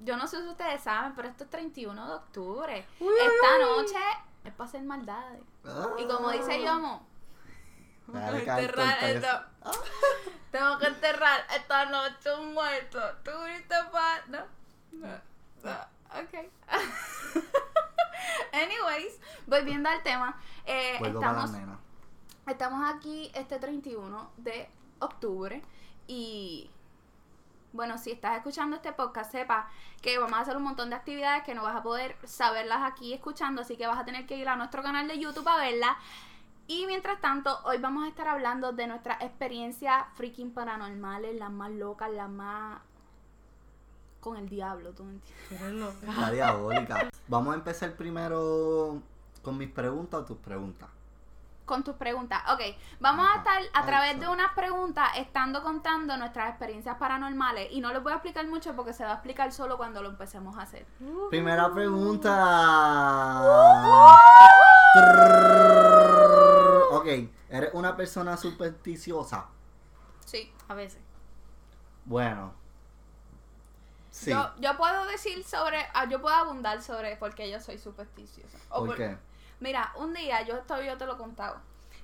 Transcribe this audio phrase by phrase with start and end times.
[0.00, 2.86] yo no sé si ustedes saben, pero esto es 31 de octubre.
[3.00, 3.96] Esta noche
[4.44, 5.40] es para hacer maldades.
[5.98, 7.06] Y como dice Yomo,
[8.06, 9.48] Dale, tengo que enterrar empieza.
[9.62, 9.82] esto.
[10.50, 13.00] Tengo que enterrar esta noche un muerto.
[13.24, 14.20] ¿Tú grito pa?
[14.28, 14.38] No.
[14.92, 15.08] No.
[15.64, 15.72] no.
[16.20, 16.48] Ok.
[18.52, 20.36] Anyways, volviendo al tema.
[20.66, 21.50] eh, para estamos.
[22.46, 24.68] Estamos aquí este 31 de
[25.00, 25.62] octubre
[26.06, 26.70] y
[27.74, 29.68] bueno, si estás escuchando este podcast, sepa
[30.00, 33.12] que vamos a hacer un montón de actividades que no vas a poder saberlas aquí
[33.12, 35.96] escuchando, así que vas a tener que ir a nuestro canal de YouTube a verlas.
[36.68, 41.72] Y mientras tanto, hoy vamos a estar hablando de nuestras experiencias freaking paranormales, las más
[41.72, 42.78] locas, las más
[44.20, 46.16] con el diablo, ¿tú me entiendes?
[46.16, 47.10] La diabólica.
[47.26, 49.02] Vamos a empezar primero
[49.42, 50.88] con mis preguntas o tus preguntas.
[51.64, 52.42] Con tus preguntas.
[52.52, 52.60] Ok,
[53.00, 57.92] vamos a estar a través de unas preguntas estando contando nuestras experiencias paranormales y no
[57.92, 60.62] les voy a explicar mucho porque se va a explicar solo cuando lo empecemos a
[60.62, 60.86] hacer.
[61.30, 63.40] Primera pregunta.
[64.94, 66.82] Trrr.
[66.92, 67.06] Ok,
[67.48, 69.46] ¿eres una persona supersticiosa?
[70.24, 70.52] Sí.
[70.68, 71.00] A veces.
[72.04, 72.52] Bueno.
[74.10, 74.30] Sí.
[74.30, 78.58] Yo, yo puedo decir sobre, ah, yo puedo abundar sobre por qué yo soy supersticiosa.
[78.68, 79.18] O ¿Por qué?
[79.64, 81.56] Mira, un día yo estoy, yo te lo he contado.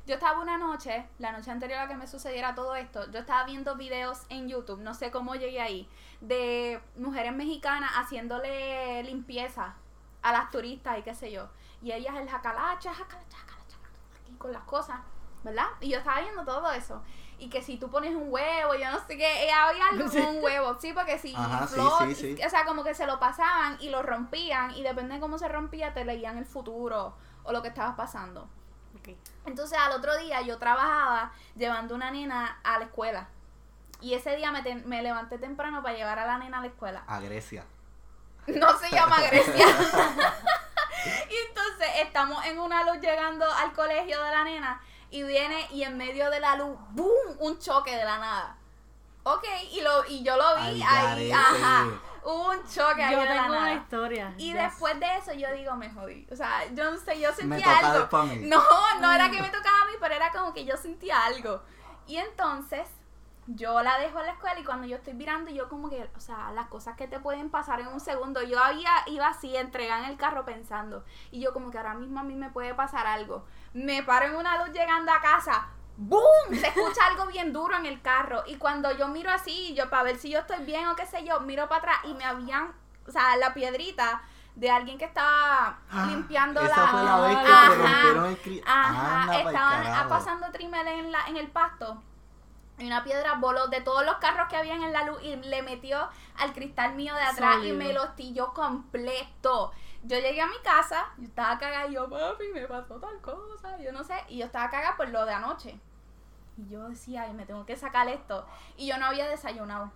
[0.06, 3.44] Yo estaba una noche, la noche anterior a que me sucediera todo esto, yo estaba
[3.44, 5.86] viendo videos en YouTube, no sé cómo llegué ahí,
[6.22, 9.74] de mujeres mexicanas haciéndole limpieza
[10.22, 11.50] a las turistas y qué sé yo.
[11.82, 13.76] Y ellas el jacalacha, jacalacha, jacalacha,
[14.22, 14.98] aquí con las cosas,
[15.44, 15.66] ¿verdad?
[15.82, 17.02] Y yo estaba viendo todo eso.
[17.38, 20.36] Y que si tú pones un huevo, yo no sé qué, eh, había algo con
[20.36, 22.42] un huevo, sí, porque si Ajá, sí, flor- sí, sí.
[22.42, 25.46] o sea, como que se lo pasaban y lo rompían y depende de cómo se
[25.48, 27.14] rompía te leían el futuro
[27.44, 28.48] o lo que estaba pasando.
[29.46, 33.28] Entonces al otro día yo trabajaba llevando una nena a la escuela.
[34.00, 37.04] Y ese día me, me levanté temprano para llevar a la nena a la escuela.
[37.06, 37.64] A Grecia.
[38.46, 39.66] No se llama Grecia.
[41.30, 44.80] y entonces estamos en una luz llegando al colegio de la nena
[45.10, 47.36] y viene y en medio de la luz, ¡boom!
[47.38, 48.56] Un choque de la nada.
[49.22, 51.88] Ok, y, lo, y yo lo vi ahí, ajá.
[52.24, 53.74] Hubo un choque ahí Yo de la tengo una nada.
[53.74, 54.34] historia.
[54.36, 56.26] Y después de eso yo digo, me jodí.
[56.30, 57.98] O sea, yo no sé, yo sentía Me toca algo.
[58.00, 58.36] después a mí.
[58.46, 58.62] No,
[59.00, 61.62] no era que me tocaba a mí, pero era como que yo sentía algo.
[62.06, 62.88] Y entonces
[63.46, 66.20] yo la dejo en la escuela y cuando yo estoy mirando, yo como que, o
[66.20, 70.04] sea, las cosas que te pueden pasar en un segundo, yo había, iba así, entregada
[70.04, 71.04] en el carro pensando.
[71.32, 73.44] Y yo como que ahora mismo a mí me puede pasar algo.
[73.72, 75.68] Me paro en una luz llegando a casa.
[76.02, 76.58] ¡Boom!
[76.58, 78.42] Se escucha algo bien duro en el carro.
[78.46, 81.24] Y cuando yo miro así, yo para ver si yo estoy bien o qué sé
[81.24, 82.72] yo, miro para atrás y me habían,
[83.06, 84.22] o sea, la piedrita
[84.54, 85.78] de alguien que estaba
[86.08, 86.88] limpiando Ah, Esa la...
[86.88, 87.68] fue la vez que Ajá.
[87.74, 88.62] rompieron el cri...
[88.66, 92.02] Ajá, Anda pa'l estaban pasando trimel en, la, en el pasto.
[92.78, 95.62] Y una piedra voló de todos los carros que habían en la luz y le
[95.62, 96.08] metió
[96.38, 99.70] al cristal mío de atrás y me lo estilló completo.
[100.02, 103.76] Yo llegué a mi casa, yo estaba cagada y yo, papi, me pasó tal cosa,
[103.78, 104.14] yo no sé.
[104.28, 105.78] Y yo estaba cagada por lo de anoche.
[106.56, 108.46] Y yo decía, ay, me tengo que sacar esto.
[108.76, 109.90] Y yo no había desayunado.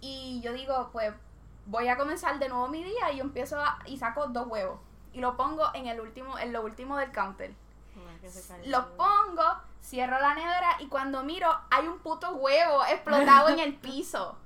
[0.00, 1.12] Y yo digo, pues
[1.66, 4.78] voy a comenzar de nuevo mi día y yo empiezo a- y saco dos huevos.
[5.12, 7.52] Y lo pongo en el último, en lo último del counter.
[8.66, 9.42] Los pongo,
[9.82, 14.36] cierro la nevera y cuando miro hay un puto huevo explotado en el piso.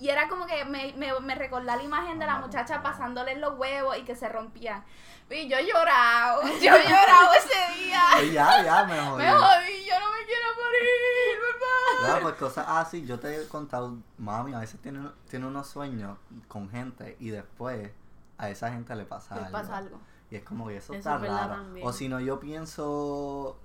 [0.00, 3.58] Y era como que me, me, me recordó la imagen de la muchacha pasándole los
[3.58, 4.84] huevos y que se rompían.
[5.30, 8.00] Y yo he llorado, yo he llorado ese día.
[8.32, 9.22] Ya, ya, me jodí.
[9.24, 12.14] Me jodí, yo no me quiero morir, papá.
[12.14, 16.16] No, pues cosas así, yo te he contado, mami, a veces tiene, tiene unos sueños
[16.48, 17.90] con gente y después
[18.38, 19.58] a esa gente le pasa Les algo.
[19.58, 20.00] pasa algo.
[20.30, 21.54] Y es como que eso, Eso está raro.
[21.54, 21.86] también.
[21.86, 23.58] O si no, yo pienso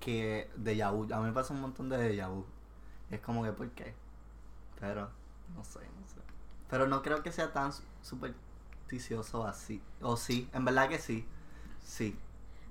[0.00, 2.44] que de vu, a mí me pasa un montón de déjà vu.
[3.10, 3.94] Es como que, ¿por qué?
[4.80, 5.08] Pero,
[5.54, 6.20] no sé, no sé.
[6.68, 7.82] Pero no creo que sea tan su-
[8.88, 9.82] supersticioso así.
[10.02, 11.26] O sí, en verdad que sí.
[11.84, 12.18] Sí.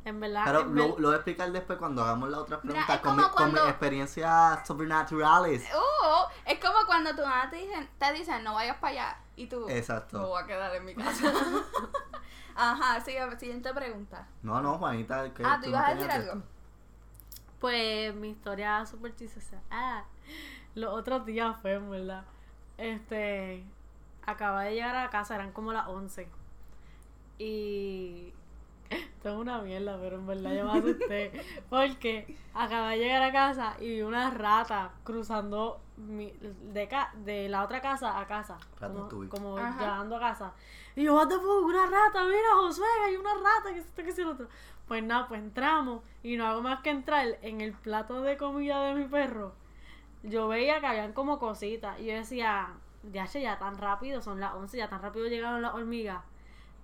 [0.06, 0.44] En verdad.
[0.46, 3.18] Pero en lo, ver- lo voy a explicar después cuando hagamos la otra pregunta con,
[3.18, 5.64] mi- con mis cuando- experiencias sobrenaturales.
[5.74, 9.48] Uh, es como cuando tu mamá te dicen, te dicen no vayas para allá y
[9.48, 10.20] tú Exacto.
[10.20, 11.32] me voy a quedar en mi casa.
[12.56, 14.28] Ajá, sigue, siguiente pregunta.
[14.42, 15.32] No, no, Juanita.
[15.34, 16.34] que Ah, ¿tú tú ibas no a decir algo?
[16.34, 16.44] esto.
[17.60, 19.62] Pues mi historia supersticiosa.
[19.70, 20.04] Ah,
[20.74, 22.24] los otros días fue, en verdad.
[22.78, 23.64] Este.
[24.28, 26.28] Acaba de llegar a casa, eran como las 11.
[27.40, 28.34] Y.
[29.22, 31.32] Tengo una mierda, pero en verdad yo me asusté.
[31.70, 36.32] Porque acabé de llegar a casa y vi una rata cruzando mi,
[36.72, 38.58] de, ca- de la otra casa a casa.
[38.80, 40.54] Como, como llegando a casa.
[40.96, 44.10] Y yo, what the fuck, una rata, mira, Josué, hay una rata, que esto, que
[44.10, 44.48] es el otro.
[44.88, 48.82] Pues nada, pues entramos y no hago más que entrar en el plato de comida
[48.84, 49.52] de mi perro.
[50.24, 52.70] Yo veía que habían como cositas y yo decía,
[53.12, 56.24] ya ya tan rápido, son las 11, ya tan rápido llegaron las hormigas.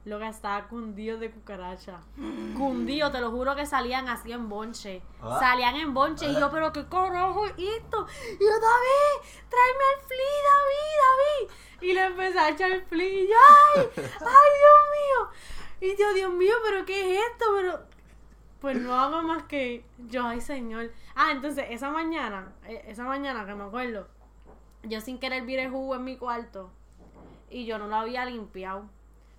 [0.05, 2.01] Lo que estaba cundido de cucaracha.
[2.57, 5.01] Cundido, te lo juro que salían así en bonche.
[5.21, 5.37] Ah.
[5.39, 6.27] Salían en bonche.
[6.27, 8.05] Y yo, pero qué carajo es esto.
[8.37, 11.89] Y yo, David, tráeme el flea, David, David.
[11.89, 13.07] Y le empecé a echar el flea.
[13.07, 13.35] Y yo,
[13.75, 15.29] ay, ay, Dios mío.
[15.79, 17.93] Y yo, Dios mío, pero qué es esto, pero.
[18.59, 20.89] Pues no hago más que yo, ay señor.
[21.15, 24.07] Ah, entonces esa mañana, eh, esa mañana que me acuerdo,
[24.83, 26.69] yo sin querer viré jugo en mi cuarto
[27.49, 28.85] y yo no lo había limpiado.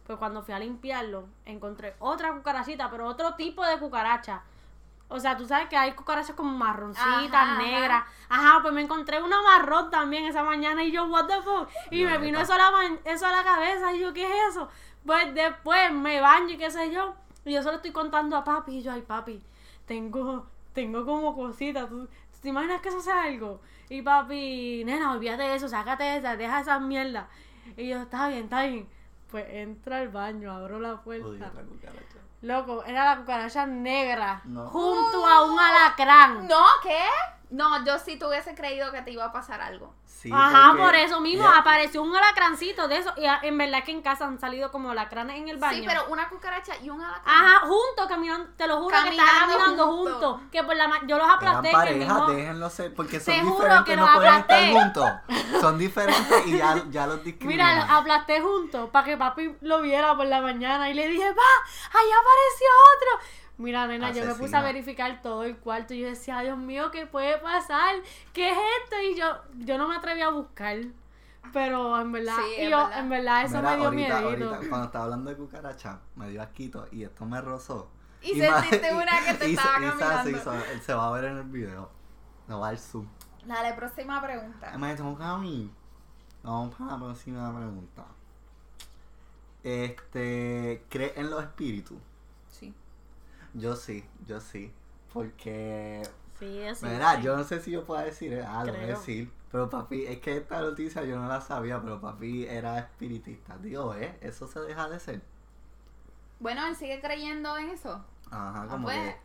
[0.06, 4.43] Pues cuando fui a limpiarlo, encontré otra cucarachita, pero otro tipo de cucaracha.
[5.08, 8.05] O sea, tú sabes que hay cucarachas como marroncitas, Ajá, negras.
[8.29, 11.69] Ajá, pues me encontré una marrón también esa mañana y yo, what the fuck.
[11.91, 14.69] Y me vino eso a, la eso a la cabeza y yo, ¿qué es eso?
[15.05, 17.14] Pues después me baño y qué sé yo.
[17.44, 19.43] Y yo solo estoy contando a papi y yo, ay papi,
[19.87, 21.88] tengo, tengo como cositas.
[21.88, 22.08] ¿Tú,
[22.41, 23.61] ¿Te imaginas que eso sea algo?
[23.88, 27.26] Y papi, nena, olvídate de eso, sácate esa, deja esas mierdas.
[27.76, 28.88] Y yo, está bien, está bien.
[29.31, 31.26] Pues entra al baño, abro la puerta.
[31.26, 32.19] Odio la cucaracha.
[32.42, 34.66] Loco, era la cucaracha negra No.
[34.69, 36.46] junto a un alacrán.
[36.46, 36.62] ¿No?
[36.82, 36.98] ¿Qué?
[37.50, 39.94] No, yo sí tuviese creído que te iba a pasar algo.
[40.06, 43.12] Sí, Ajá, porque- por eso mismo apareció un alacrancito de eso.
[43.17, 45.81] Y en verdad que en casa han salido como alacranes en el baño.
[45.81, 47.23] Sí, pero una cucaracha y un alacrán.
[47.44, 50.41] Ajá, juntos caminando, te lo juro que estaban Caminando caminando juntos.
[50.50, 52.26] Que por la ma- yo los Eran aplasté parejas, mismo.
[52.29, 54.81] déjenlo ser, porque son Te juro diferentes, que no los pueden estar aplasté.
[54.81, 55.61] juntos.
[55.61, 57.67] Son diferentes y ya, ya los discriminan.
[57.75, 61.29] Mira, los aplasté juntos para que papi lo viera por la mañana y le dije,
[61.31, 63.26] va, ahí apareció otro.
[63.56, 66.91] Mira, nena, yo me puse a verificar todo el cuarto y yo decía, Dios mío,
[66.91, 67.95] ¿qué puede pasar?
[68.33, 68.97] ¿Qué es esto?
[69.01, 69.27] Y yo,
[69.65, 70.77] yo no me atreví a buscar.
[71.53, 72.99] Pero en verdad, Sí, y es yo, verdad.
[72.99, 74.29] en verdad, eso Mira, me dio ahorita, miedo.
[74.55, 77.89] ahorita, cuando estaba hablando de cucaracha, me dio asquito y esto me rozó.
[78.23, 80.25] Y sentiste una que te y- estaba caminando.
[80.25, 80.35] sí,
[80.73, 81.91] se- se va a ver en el video.
[82.49, 83.06] No va al zoom.
[83.45, 84.73] Dale, próxima pregunta.
[84.75, 85.71] Imagínate, a mí.
[86.43, 88.05] Vamos para la próxima pregunta.
[89.62, 91.99] Este, ¿cree en los espíritus?
[93.55, 94.73] Yo sí, yo sí.
[95.12, 96.03] Porque,
[96.39, 96.87] Sí, eso.
[96.87, 98.99] mira, yo no sé si yo puedo decir, eh, ah, lo voy a Creo.
[98.99, 99.33] decir.
[99.53, 103.56] Pero papi, es que esta noticia yo no la sabía, pero papi era espiritista.
[103.59, 104.19] Digo, ¿eh?
[104.21, 105.23] Eso se deja de ser.
[106.41, 108.05] Bueno, él sigue creyendo en eso.
[108.31, 108.97] Ajá, como pues.
[108.99, 109.17] que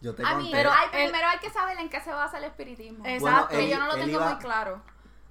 [0.00, 0.44] yo te A conté.
[0.44, 3.04] mí, Pero ay, él- primero hay que saber en qué se basa el espiritismo.
[3.04, 3.48] Exacto.
[3.48, 4.80] que él- yo no lo tengo iba- muy claro.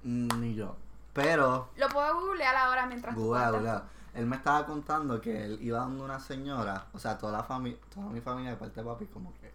[0.02, 0.76] Mm, Ni yo.
[1.14, 3.14] Pero, Lo puedo googlear ahora mientras.
[3.16, 3.80] Google.
[4.18, 7.78] Él me estaba contando que él iba dando una señora, o sea, toda la familia,
[7.94, 9.52] toda mi familia de parte de papi, como que,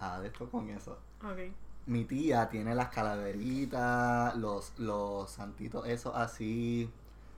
[0.00, 0.98] ah, de esto con eso.
[1.22, 1.52] Ok.
[1.84, 6.90] Mi tía tiene las calaveritas, los, los santitos, esos así.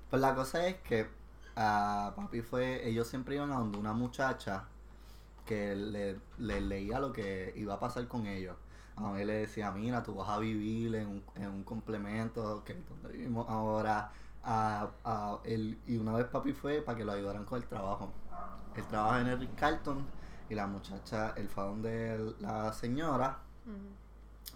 [0.09, 1.09] Pues la cosa es que
[1.57, 4.63] ah, papi fue, ellos siempre iban a donde una muchacha
[5.47, 8.57] que le, le leía lo que iba a pasar con ellos.
[8.95, 12.75] A mí le decía, mira, tú vas a vivir en un, en un complemento, que
[12.75, 14.13] es donde vivimos ahora.
[14.45, 18.13] A, a él, y una vez papi fue para que lo ayudaran con el trabajo.
[18.77, 20.05] Él trabaja en el Carlton
[20.49, 23.39] y la muchacha, él fue a donde la señora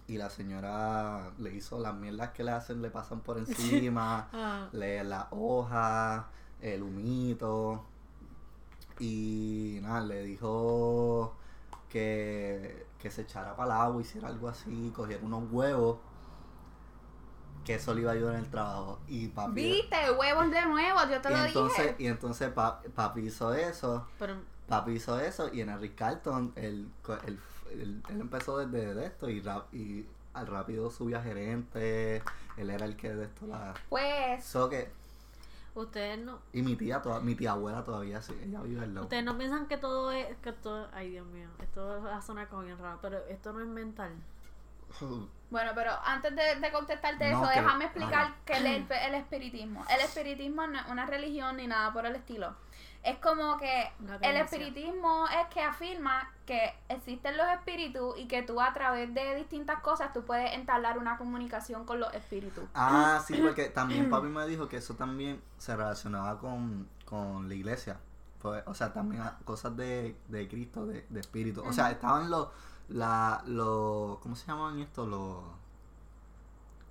[0.07, 4.69] y la señora le hizo las mierdas que le hacen, le pasan por encima, Ah,
[4.73, 6.27] le la hoja,
[6.61, 7.85] el humito.
[8.99, 11.35] Y nada, le dijo
[11.89, 15.99] que, que se echara para el agua, hiciera algo así, cogiera unos huevos,
[17.65, 18.99] que eso le iba a ayudar en el trabajo.
[19.09, 19.53] Y papi.
[19.55, 21.97] Viste, huevos de nuevo, yo te y lo entonces, dije.
[21.99, 24.07] y entonces pa- papi hizo eso.
[24.19, 24.37] pero
[24.69, 26.89] Papi hizo eso y en el Rick Carlton él,
[27.27, 27.39] él,
[27.73, 32.23] él- él empezó desde de esto y, ra- y al rápido subía gerente,
[32.57, 33.75] él era el que de esto la...
[33.91, 34.91] Pues, So que,
[35.75, 39.05] ustedes no, y mi tía, toda, mi tía abuela todavía sí, ella vive al lado.
[39.07, 42.49] ustedes no piensan que todo es, que todo, ay Dios mío, esto va a sonar
[42.49, 44.13] como bien raro, pero esto no es mental.
[45.51, 48.35] Bueno, pero antes de, de contestarte No, eso, que- déjame explicar ajá.
[48.47, 49.85] qué es el, el espiritismo.
[49.91, 52.55] El espiritismo no es una religión ni nada por el estilo.
[53.03, 58.61] Es como que el espiritismo es que afirma que existen los espíritus y que tú
[58.61, 62.63] a través de distintas cosas tú puedes entablar una comunicación con los espíritus.
[62.75, 67.55] Ah, sí, porque también papi me dijo que eso también se relacionaba con, con la
[67.55, 67.99] iglesia.
[68.41, 71.63] Pues, o sea, también cosas de, de Cristo, de, de espíritu.
[71.65, 72.49] O sea, estaban los,
[72.89, 75.09] la, los, ¿cómo se llaman estos?
[75.09, 75.39] Los,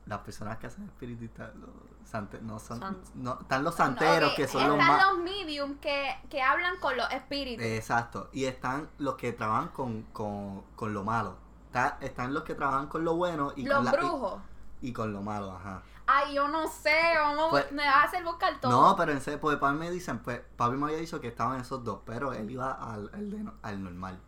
[0.05, 1.69] las personas que hacen espiritistas, los
[2.09, 6.15] sante- no son, San- no, están los santeros que son los están los medium que,
[6.29, 7.63] que hablan con los espíritus.
[7.63, 11.35] Exacto, y están los que trabajan con, con, con lo malo.
[11.67, 14.41] Está- están los que trabajan con lo bueno y, los con, la- brujos.
[14.81, 15.83] y con lo malo, ajá.
[16.07, 18.71] Ay, yo no sé, vamos, Pues- me vas a hacer buscar todo.
[18.71, 21.61] No, pero en serio, porque papi me dicen, pues papi me había dicho que estaban
[21.61, 24.19] esos dos, pero él iba al, al, de al normal.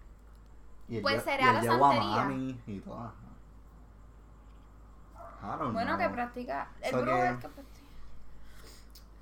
[0.89, 2.15] Y Pues lle- será y la llevó a santería.
[2.23, 3.13] mami y don't
[5.73, 6.67] bueno, que practica.
[6.81, 7.87] El So brujo que- es que practica.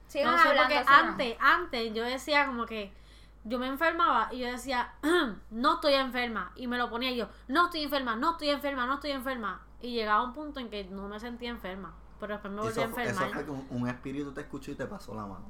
[0.07, 2.93] Sigan No sé, hablando, porque antes, antes yo decía como que
[3.43, 4.93] yo me enfermaba y yo decía,
[5.51, 6.51] no estoy enferma.
[6.55, 9.61] Y me lo ponía yo, no estoy enferma, no estoy enferma, no estoy enferma.
[9.79, 11.93] Y llegaba un punto en que no me sentía enferma.
[12.19, 13.33] Pero después me volví Eso, a eso enfermar.
[13.33, 15.49] fue que un, un espíritu te escuchó y te pasó la mano.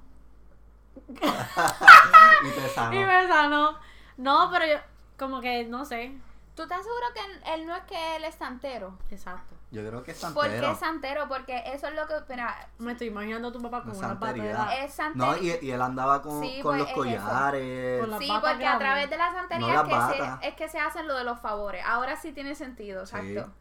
[1.10, 2.96] y te sanó.
[2.96, 3.76] Y me sanó.
[4.18, 4.76] No, pero yo,
[5.22, 6.12] como que, no sé.
[6.56, 8.98] ¿Tú estás seguro que él, no es que él es santero?
[9.10, 9.56] Exacto.
[9.72, 10.72] Yo creo que es ¿Por qué santero.
[10.74, 11.28] es santero?
[11.30, 12.14] Porque eso es lo que.
[12.28, 14.58] Mira, Me estoy imaginando a tu papá con una santería.
[14.58, 14.84] patera.
[14.84, 15.26] es santero.
[15.32, 18.02] No, y, y él andaba con, Sí, con pues, los es collares.
[18.02, 18.80] Con la- Sí, Las porque batas a grandes.
[18.80, 21.24] través de la santería No es, las que se, es que se hacen lo de
[21.24, 21.84] los favores.
[21.86, 23.26] Ahora sí tiene sentido, exacto.
[23.46, 23.52] Sí,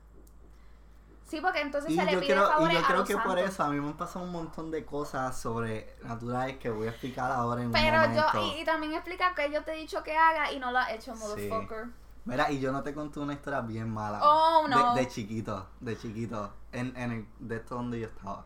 [1.39, 3.69] porque entonces Y se le pide creo, favores y yo creo que por eso a
[3.69, 7.67] mí me han pasado un montón de cosas sobrenaturales que voy a explicar ahora en
[7.69, 8.25] un Pero momento.
[8.33, 10.79] yo, y, y también explica que yo te he dicho que haga y no lo
[10.79, 11.21] has hecho, Sí.
[11.21, 11.89] motherfucker.
[12.25, 14.21] Mira, y yo no te conté una historia bien mala.
[14.23, 14.95] Oh, no.
[14.95, 16.53] De, de chiquito, de chiquito.
[16.73, 18.45] En, en el, de esto donde yo estaba.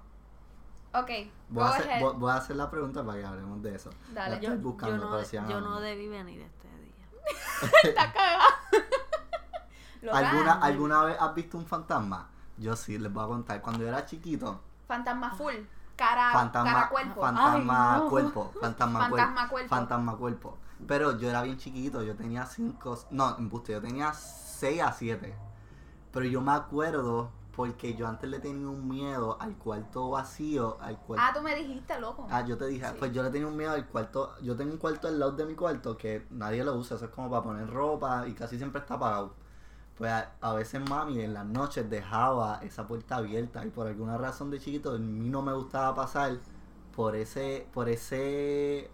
[0.95, 2.00] Ok, Voy go a, hacer, ahead.
[2.03, 3.91] voy, voy a hacer la pregunta para que hablemos de eso.
[4.12, 4.31] Dale.
[4.31, 7.71] La estoy Yo, buscando, yo no, pero de- sí, yo no debí venir este día.
[7.83, 8.45] Está cagada.
[10.03, 10.53] Lo ¿Alguna.
[10.55, 12.29] ¿Alguna vez has visto un fantasma?
[12.58, 13.61] Yo sí, les voy a contar.
[13.62, 15.54] Cuando yo era chiquito, Fantasma full.
[15.96, 17.20] Cara, fantasma, cara cuerpo.
[17.20, 18.08] fantasma Ay, no.
[18.11, 19.68] cuerpo, fantasma, Fantasma cuerpo, cuerpo.
[19.68, 20.58] fantasma cuerpo.
[20.88, 25.34] Pero yo era bien chiquito, yo tenía cinco, no, embuste, yo tenía 6 a 7.
[26.12, 30.99] Pero yo me acuerdo porque yo antes le tenía un miedo al cuarto vacío, al
[30.99, 31.25] cuarto...
[31.25, 32.26] Ah, tú me dijiste, loco.
[32.28, 32.96] Ah, yo te dije, Sí.
[32.99, 35.46] pues yo le tenía un miedo al cuarto, yo tengo un cuarto al lado de
[35.46, 38.80] mi cuarto que nadie lo usa, eso es como para poner ropa y casi siempre
[38.80, 39.32] está apagado.
[39.97, 44.51] Pues a, veces mami en las noches dejaba esa puerta abierta y por alguna razón
[44.51, 46.39] de chiquito a mí no me gustaba pasar
[46.97, 48.91] por ce por ese,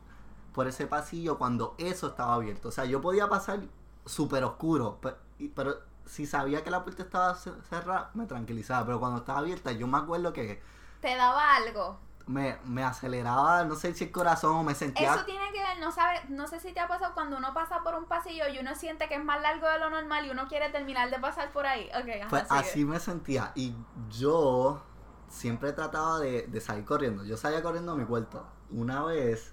[0.54, 2.68] por ese pasillo cuando eso estaba abierto.
[2.68, 3.60] O sea, yo podía pasar
[4.06, 5.76] súper oscuro, pe- y- pero
[6.06, 9.86] si sabía que la puerta estaba ce- cerrada, me tranquilizaba, pero cuando estaba abierta yo
[9.86, 10.60] me acuerdo que
[11.00, 11.98] Te daba algo.
[12.30, 15.14] Me, me aceleraba, no sé si el corazón o me sentía...
[15.14, 17.80] Eso tiene que ver, no sabes, no sé si te ha pasado cuando uno pasa
[17.82, 20.46] por un pasillo y uno siente que es más largo de lo normal y uno
[20.46, 21.90] quiere terminar de pasar por ahí.
[21.92, 22.60] Ajá, Pues sigue.
[22.60, 23.50] así me sentía.
[23.56, 23.74] Y
[24.10, 24.80] yo
[25.28, 27.24] siempre trataba de, de salir corriendo.
[27.24, 28.46] Yo salía corriendo a mi cuarto.
[28.70, 29.52] Una vez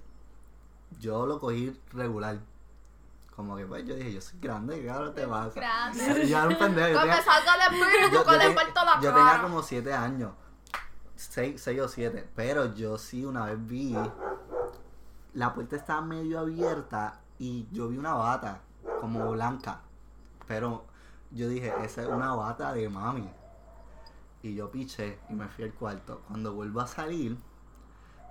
[0.99, 2.37] yo lo cogí regular.
[3.35, 5.59] Como que pues yo dije, yo soy grande, ¿qué ahora te pasa?
[5.59, 6.27] Grande.
[6.27, 6.89] Yo era un pendejo.
[6.93, 7.15] Yo tenía,
[8.11, 8.55] yo- yo ten-
[9.01, 10.31] yo tenía como 7 años.
[11.29, 12.29] 6, o 7.
[12.35, 13.95] Pero yo sí una vez vi.
[15.33, 18.61] La puerta estaba medio abierta y yo vi una bata
[19.01, 19.81] como blanca.
[20.47, 20.85] Pero
[21.31, 23.29] yo dije, esa es una bata de mami.
[24.41, 26.21] Y yo piché y me fui al cuarto.
[26.27, 27.37] Cuando vuelvo a salir,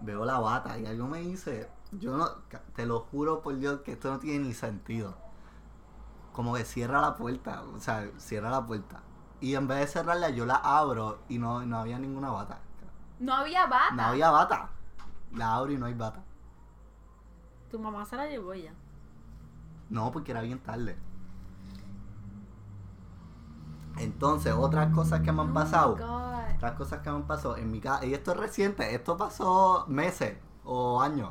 [0.00, 2.28] veo la bata y algo me dice, yo no,
[2.74, 5.14] te lo juro por Dios que esto no tiene ni sentido.
[6.32, 9.02] Como que cierra la puerta, o sea, cierra la puerta.
[9.40, 12.60] Y en vez de cerrarla, yo la abro y no, no había ninguna bata.
[13.18, 13.94] No había bata.
[13.94, 14.68] No había bata.
[15.32, 16.22] La abro y no hay bata.
[17.70, 18.72] Tu mamá se la llevó ya.
[19.88, 20.96] No, porque era bien tarde.
[23.98, 25.96] Entonces, otras cosas que me han Oh my pasado.
[25.96, 26.56] God.
[26.56, 28.04] Otras cosas que me han pasado en mi casa.
[28.06, 31.30] Y esto es reciente, esto pasó meses o años.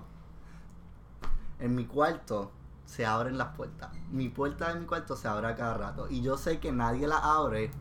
[1.60, 2.52] En mi cuarto
[2.86, 3.92] se abren las puertas.
[4.12, 6.08] Mi puerta de mi cuarto se abre a cada rato.
[6.10, 7.72] Y yo sé que nadie la abre,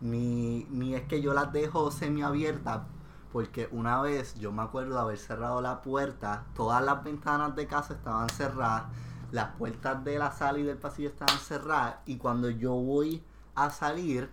[0.00, 2.82] ni, ni es que yo las dejo semiabiertas.
[3.32, 7.66] Porque una vez yo me acuerdo de haber cerrado la puerta, todas las ventanas de
[7.66, 8.84] casa estaban cerradas,
[9.30, 11.96] las puertas de la sala y del pasillo estaban cerradas.
[12.06, 13.24] Y cuando yo voy
[13.54, 14.30] a salir,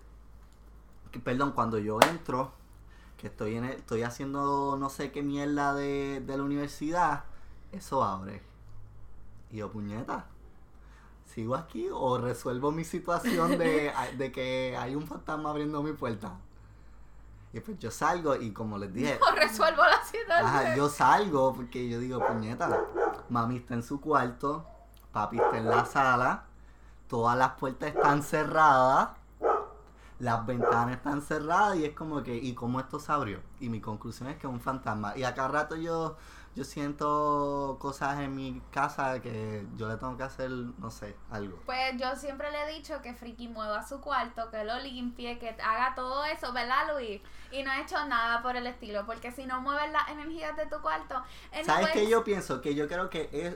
[1.12, 2.52] que- perdón, cuando yo entro,
[3.18, 7.24] que estoy en el- estoy haciendo no sé qué mierda de, de la universidad,
[7.72, 8.42] eso abre.
[9.52, 10.26] Y yo, puñeta,
[11.26, 16.34] ¿sigo aquí o resuelvo mi situación de, de que hay un fantasma abriendo mi puerta?
[17.52, 20.46] Y pues yo salgo y como les dije, No resuelvo la situación.
[20.46, 22.86] Ajá, yo salgo porque yo digo, puñeta,
[23.30, 24.66] mami está en su cuarto,
[25.12, 26.44] papi está en la sala,
[27.08, 29.10] todas las puertas están cerradas,
[30.20, 33.40] las ventanas están cerradas y es como que, ¿y cómo esto se abrió?
[33.60, 35.18] Y mi conclusión es que es un fantasma.
[35.18, 36.18] Y acá rato yo
[36.56, 41.60] yo siento cosas en mi casa que yo le tengo que hacer, no sé, algo.
[41.66, 45.50] Pues yo siempre le he dicho que Friki mueva su cuarto, que lo limpie, que
[45.64, 47.22] haga todo eso, ¿verdad, Luis?
[47.52, 50.66] Y no ha hecho nada por el estilo, porque si no mueves las energías de
[50.66, 52.62] tu cuarto, él no ¿Sabes puede- qué yo pienso?
[52.62, 53.56] Que yo creo que es,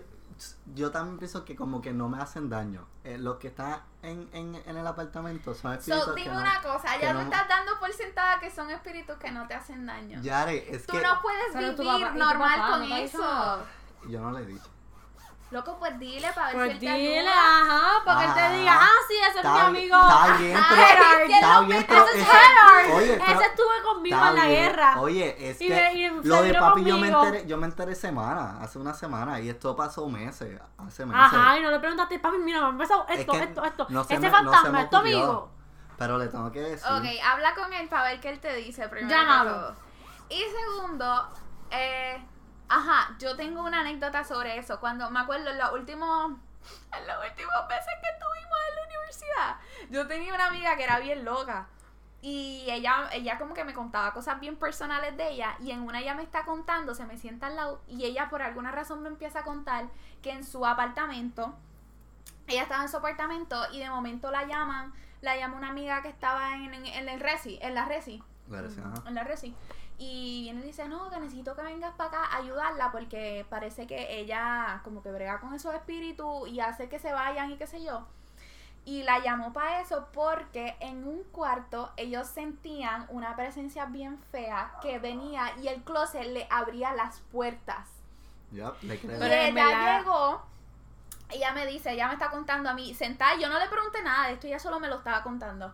[0.73, 2.87] yo también pienso que como que no me hacen daño.
[3.03, 6.41] Eh, los que están en, en, en el apartamento son espíritus So, que dime no-
[6.41, 9.53] una cosa, ya no- tú estás dando por sentada que son espíritus que no te
[9.53, 10.21] hacen daño.
[10.21, 13.65] Yare, es Tú que no puedes vivir papá- normal papá con no te eso.
[14.09, 14.69] yo no le he dicho.
[15.51, 17.31] Loco, pues dile para ver Pues si él te dile, ayuda.
[17.61, 19.95] ajá, para que él te diga, ah, sí, ese es mi Está, amigo.
[20.01, 22.91] está bien, pero, es que está no bien, pero ese es Gerard.
[22.95, 24.47] oye, pero- ese estuvo conmigo en la bien.
[24.49, 25.01] guerra.
[25.01, 27.65] Oye, es Y que me- y se lo de papi yo me enteré, yo me
[27.67, 31.21] enteré semana, hace una semana, y esto pasó meses, hace meses.
[31.33, 33.87] Ajá, y no le preguntaste, papi, mira, me ha empezado Es esto, que esto, esto.
[33.89, 35.17] no se Ese me- no fantasma, me es tu ocurrió.
[35.17, 35.51] amigo.
[35.97, 36.91] Pero le tengo que decir.
[36.91, 39.09] Ok, habla con él para ver qué él te dice primero.
[39.15, 39.75] Llámalo.
[40.27, 41.29] Y segundo,
[41.69, 42.25] eh,
[42.67, 44.79] ajá, yo tengo una anécdota sobre eso.
[44.79, 46.31] Cuando me acuerdo en los últimos,
[46.97, 49.57] en las últimas veces que estuvimos en la universidad,
[49.89, 51.67] yo tenía una amiga que era bien loca.
[52.21, 55.57] Y ella, ella como que me contaba cosas bien personales de ella.
[55.59, 57.81] Y en una ella me está contando, se me sienta al lado.
[57.85, 59.87] Y ella por alguna razón me empieza a contar
[60.21, 61.53] que en su apartamento,
[62.47, 66.07] ella estaba en su apartamento y de momento la llaman, la llama una amiga que
[66.07, 69.03] estaba en, en, en el Resi, en la Resi, Le decía, ajá.
[69.05, 69.53] en la Resi.
[69.99, 73.87] Y viene y dice, no, que necesito que vengas para acá a ayudarla porque parece
[73.87, 77.67] que ella como que brega con esos espíritus y hace que se vayan y qué
[77.67, 78.05] sé yo.
[78.85, 84.73] Y la llamó para eso porque en un cuarto ellos sentían una presencia bien fea
[84.81, 87.87] que venía y el closet le abría las puertas.
[88.51, 89.19] Ya, le creo.
[89.19, 90.41] Pero y ella verdad- llegó,
[91.29, 94.27] ella me dice, ella me está contando a mí, sentada, yo no le pregunté nada
[94.27, 95.73] de esto, ella solo me lo estaba contando.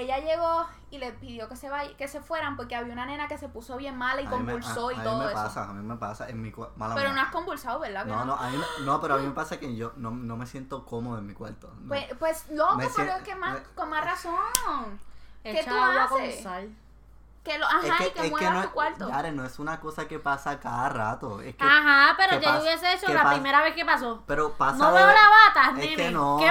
[0.00, 3.26] Ella llegó y le pidió que se vaya, que se fueran porque había una nena
[3.26, 5.24] que se puso bien mala y A me- convulsó a- y a mí todo me
[5.26, 5.34] eso.
[5.34, 8.04] pasa, a mí me pasa en mi cua- mala Pero no has convulsado, ¿verdad?
[8.06, 10.46] No, no, a mí no, pero a mí me pasa que yo no, no me
[10.46, 11.72] siento cómodo en mi cuarto.
[11.80, 11.88] no.
[11.88, 15.00] Pues, pues loco, pero es que más, me- con más razón.
[15.42, 16.42] ¿Qué tú agua con haces?
[16.42, 16.74] sal.
[17.48, 19.08] Que lo, ajá, es que, y que es que muevas no, tu es- cuarto.
[19.08, 21.40] Yare, no es una cosa que pasa cada rato.
[21.40, 24.22] Es que, Ajá, pero ¿qué yo hubiese hecho ¿Qué la primera vez que pasó.
[24.26, 25.96] Pero pasa No veo la bata, Es nene.
[25.96, 26.50] que no, la es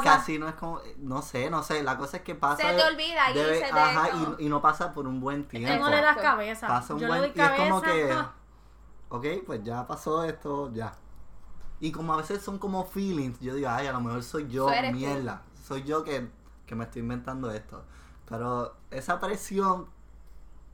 [0.00, 0.14] que casa.
[0.14, 2.82] así no es como, no sé, no sé, la cosa es que pasa Se te
[2.82, 4.08] olvida y se te- ajá,
[4.38, 5.68] y, y no pasa por un buen tiempo.
[5.68, 6.66] Tengo le das cabeza.
[6.66, 8.16] Pasa un yo buen y es como que,
[9.10, 10.92] ok, pues ya pasó esto, ya.
[11.80, 14.68] Y como a veces son como feelings, yo digo, ay, a lo mejor soy yo,
[14.70, 14.96] eres tú.
[14.96, 15.42] mierda.
[15.66, 16.28] Soy yo que,
[16.66, 17.84] que me estoy inventando esto.
[18.28, 19.88] Pero esa presión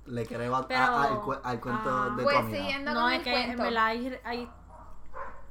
[0.06, 2.10] le creo a- al, cu- al cuento ah.
[2.10, 2.58] de tu Pues amiga.
[2.58, 3.62] siguiendo No, con es el que en cuento.
[3.64, 4.50] verdad hay, hay-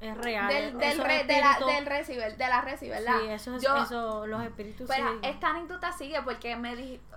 [0.01, 0.47] es real.
[0.49, 3.15] del, del, re- de la, del reci, ¿ver- de la reci, ¿verdad?
[3.21, 5.19] Sí, eso es Yo- eso, los espíritus Pero sí.
[5.23, 7.15] esta anécdota sigue porque me dijiste.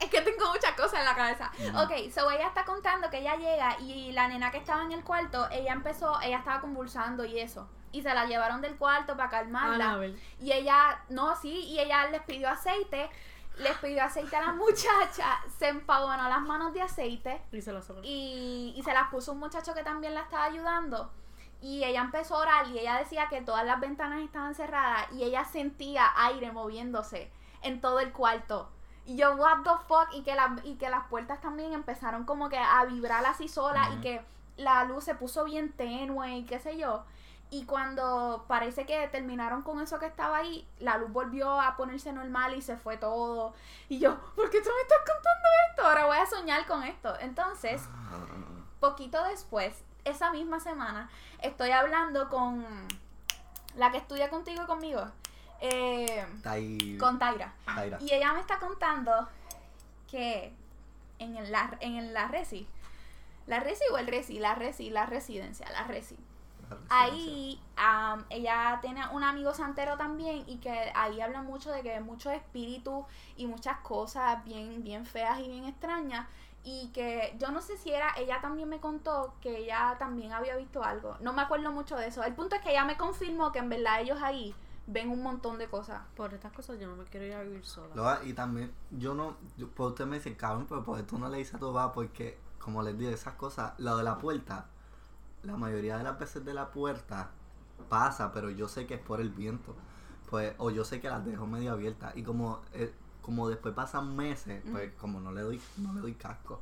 [0.00, 1.50] Es que tengo muchas cosas en la cabeza.
[1.58, 1.78] Ujú.
[1.82, 5.04] Ok, so ella está contando que ella llega y la nena que estaba en el
[5.04, 7.68] cuarto, ella empezó, ella estaba convulsando y eso.
[7.92, 9.90] Y se la llevaron del cuarto para calmarla.
[9.90, 10.20] Anabel.
[10.40, 13.08] Y ella, no, sí, y ella les pidió aceite,
[13.58, 17.82] les pidió aceite a la muchacha, se empavonó las manos de aceite Y se lo
[17.82, 18.02] sobró.
[18.04, 21.10] y, y se las puso un muchacho que también la estaba ayudando.
[21.60, 25.22] Y ella empezó a orar y ella decía que todas las ventanas estaban cerradas y
[25.22, 27.30] ella sentía aire moviéndose
[27.62, 28.68] en todo el cuarto.
[29.06, 32.48] Y yo, what the fuck, y que, la- y que las puertas también empezaron como
[32.50, 34.20] que a vibrar así solas y que
[34.56, 37.04] la luz se puso bien tenue y qué sé yo.
[37.54, 42.12] Y cuando parece que terminaron con eso que estaba ahí, la luz volvió a ponerse
[42.12, 43.54] normal y se fue todo.
[43.88, 45.86] Y yo, ¿por qué tú me estás contando esto?
[45.86, 47.16] Ahora voy a soñar con esto.
[47.20, 47.80] Entonces,
[48.80, 49.72] poquito después,
[50.04, 51.08] esa misma semana,
[51.42, 52.66] estoy hablando con
[53.76, 55.06] la que estudia contigo y conmigo,
[55.60, 56.26] eh,
[56.98, 57.52] con Taira.
[57.66, 57.98] Taira.
[58.00, 59.28] Y ella me está contando
[60.10, 60.52] que
[61.20, 62.66] en el- la, en el- la resi,
[63.46, 66.18] la resi o el resi, la resi, la residencia, la resi.
[66.88, 71.94] Ahí am, ella tiene un amigo santero también y que ahí habla mucho de que
[71.94, 73.04] hay muchos espíritus
[73.36, 76.26] y muchas cosas bien, bien feas y bien extrañas.
[76.66, 80.56] Y que yo no sé si era, ella también me contó que ella también había
[80.56, 81.16] visto algo.
[81.20, 82.24] No me acuerdo mucho de eso.
[82.24, 84.54] El punto es que ella me confirmó que en verdad ellos ahí
[84.86, 86.02] ven un montón de cosas.
[86.16, 87.94] Por estas cosas yo no me quiero ir a vivir sola.
[87.94, 91.28] Loa, y también, yo no, yo, pues usted me dice, cabrón, pero porque tú no
[91.28, 94.66] le dices a tu papá, porque, como les digo, esas cosas, lo de la puerta,
[95.44, 97.30] la mayoría de las veces de la puerta
[97.88, 99.74] pasa, pero yo sé que es por el viento,
[100.30, 104.14] pues, o yo sé que las dejo medio abiertas, y como, eh, como después pasan
[104.16, 106.60] meses, pues, como no le doy, no le doy casco,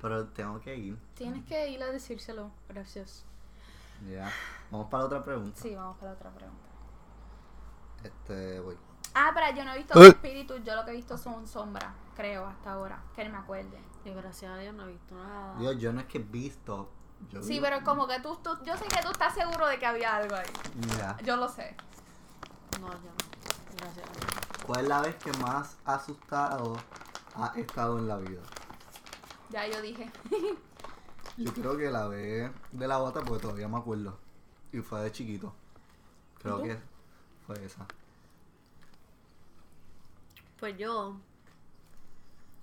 [0.00, 2.50] pero tengo que ir, Tienes que ir a decírselo.
[2.68, 3.24] Gracias.
[4.10, 4.30] ya,
[4.70, 6.68] vamos para la otra pregunta, Sí, vamos para la otra pregunta.
[8.04, 8.76] este, voy,
[9.14, 10.08] Ah, pero yo no he visto Eh.
[10.08, 13.78] espíritus, yo lo que he visto son sombras, creo, hasta ahora, que no me acuerde.
[14.04, 15.58] Y gracias a Dios no he visto nada.
[15.58, 16.90] Dios, yo no es que he visto,
[17.30, 19.78] Yo Sí, digo- pero como que tú, tú, yo sé que tú estás seguro de
[19.78, 20.46] que había algo ahí.
[20.98, 21.16] Ya.
[21.24, 21.74] Yo lo sé.
[22.80, 23.78] No, yo no.
[23.78, 24.06] Gracias.
[24.66, 26.76] ¿Cuál es la vez que más asustado
[27.34, 28.40] ha estado en la vida?
[29.50, 30.10] Ya yo dije.
[31.36, 34.18] Yo creo que la vez de la bota porque todavía me acuerdo.
[34.72, 35.54] Y fue de chiquito.
[36.42, 36.76] Creo que
[37.46, 37.86] fue esa.
[40.58, 41.16] Pues yo,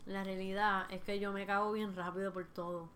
[0.05, 2.89] la realidad es que yo me cago bien rápido por todo.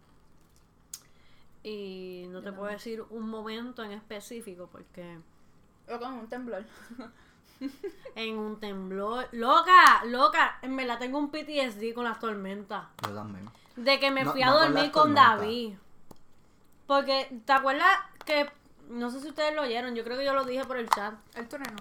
[1.63, 5.17] Y no te puedo decir un momento en específico porque
[5.93, 6.63] O con un temblor.
[8.15, 12.85] en un temblor, loca, loca, en verdad tengo un PTSD con las tormentas.
[13.05, 13.49] Yo también.
[13.75, 15.13] De que me No- fui a no dormir con.
[15.13, 15.75] David.
[16.87, 17.87] Porque, ¿te acuerdas
[18.25, 18.49] que,
[18.89, 21.13] no sé si ustedes lo oyeron, yo creo que yo lo dije por el chat,
[21.35, 21.75] El trueno.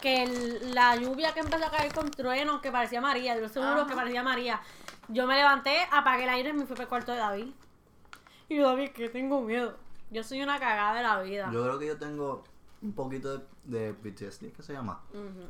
[0.00, 3.72] que el- la lluvia que empezó a caer con truenos, que parecía María, yo seguro
[3.82, 3.86] Ajá.
[3.86, 4.60] que parecía María.
[5.08, 7.52] Yo me levanté, apagué el aire y me fui para el cuarto de David.
[8.54, 9.76] Y yo, David, que tengo miedo.
[10.10, 11.50] Yo soy una cagada de la vida.
[11.52, 12.42] Yo creo que yo tengo
[12.82, 15.00] un poquito de, de PTSD, ¿qué se llama?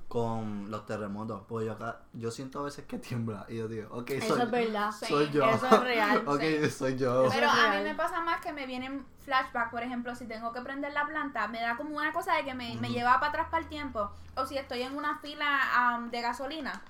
[0.06, 1.42] Con los terremotos.
[1.48, 3.46] Porque yo acá, yo siento a veces que tiembla.
[3.48, 4.90] Y yo digo, ok, Eso soy, es verdad.
[5.00, 5.44] Sí, soy yo.
[5.44, 6.70] eso es real, ok, sí.
[6.70, 7.26] soy yo.
[7.32, 10.60] Pero a mí me pasa más que me vienen flashbacks, por ejemplo, si tengo que
[10.60, 13.46] prender la planta, me da como una cosa de que me, me lleva para atrás
[13.50, 14.10] para el tiempo.
[14.36, 16.82] O si estoy en una fila de gasolina,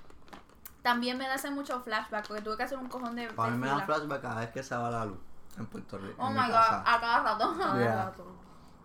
[0.81, 3.57] también me da ese mucho flashback, porque tuve que hacer un cojón de, Para de
[3.57, 5.17] mí me da flashback cada vez que se va la luz
[5.57, 6.15] en Puerto Rico.
[6.17, 6.83] Oh en my god, casa.
[6.85, 7.55] a cada rato.
[7.57, 8.05] Cada Yeah.
[8.05, 8.25] rato.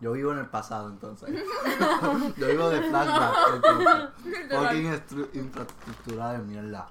[0.01, 1.31] Yo vivo en el pasado entonces.
[2.37, 3.35] yo vivo de flashback.
[3.55, 4.09] entonces.
[4.51, 6.87] Fucking estru- infraestructura de mierda.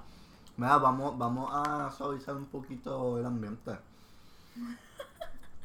[0.56, 3.78] Mira, vamos, vamos a suavizar un poquito el ambiente.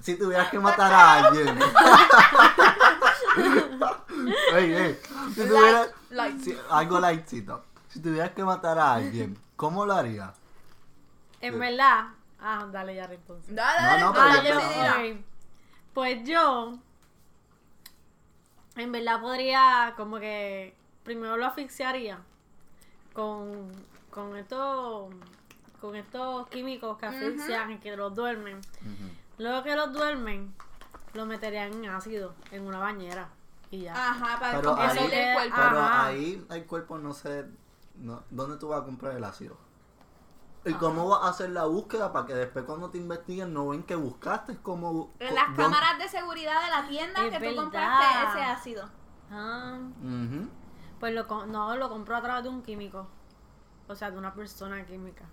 [0.02, 1.58] Si tuvieras que matar a alguien.
[4.54, 5.00] ey, ey.
[5.34, 6.42] Si tuvieras, Light, light.
[6.44, 7.64] si- algo lightcito.
[7.90, 10.32] Si tuvieras que matar a alguien, ¿cómo lo harías?
[11.42, 12.06] En verdad.
[12.42, 13.54] Ah, dale ya entonces.
[13.56, 15.20] Dale, No, no, dale, dale, yo.
[15.94, 16.78] Pues yo,
[18.76, 22.20] en verdad podría, como que, primero lo asfixiaría
[23.14, 23.70] con,
[24.10, 25.14] con estos,
[25.80, 28.60] con estos químicos que asfixian y que los duermen.
[29.38, 30.54] Luego que los duermen,
[31.14, 33.28] lo meterían en ácido, en una bañera
[33.70, 33.94] y ya.
[33.94, 35.56] Ajá, para Pero ahí- el cuerpo.
[35.56, 36.06] Pero Ajá.
[36.08, 37.46] ahí el cuerpo no sé.
[37.96, 39.58] No, ¿Dónde tú vas a comprar el ácido?
[40.64, 43.82] ¿Y cómo vas a hacer la búsqueda para que después cuando te investiguen no ven
[43.84, 44.58] que buscaste?
[44.58, 47.62] Como, En las ¿dónde- cámaras de seguridad de la tienda Es que tú verdad.
[47.64, 48.90] compraste ese ácido.
[49.32, 49.80] Ah,
[51.00, 53.08] pues lo, no, lo compró a través de un químico.
[53.88, 55.24] O sea, de una persona química.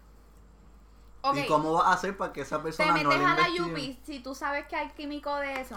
[1.21, 3.35] Ok, ¿Y cómo vas a hacer para que esa te persona no metes le a
[3.37, 3.49] la?
[3.51, 5.77] Yupi, si tú sabes que hay químico de eso,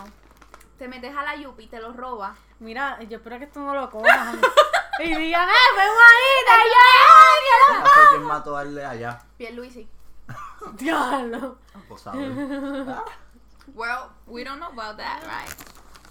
[0.78, 2.38] te metes a la Yupi y te lo robas.
[2.60, 4.40] Mira, yo espero que esto no lo cojan.
[5.00, 6.66] y digan, ¡eh, fue Juanita!
[6.66, 9.20] Y yo, Ah, fue quien mató a él de allá.
[9.38, 9.88] Pierluisi.
[10.78, 11.58] Diablo.
[11.88, 12.30] Pues sabe.
[13.74, 15.50] Well, we don't know about that, right?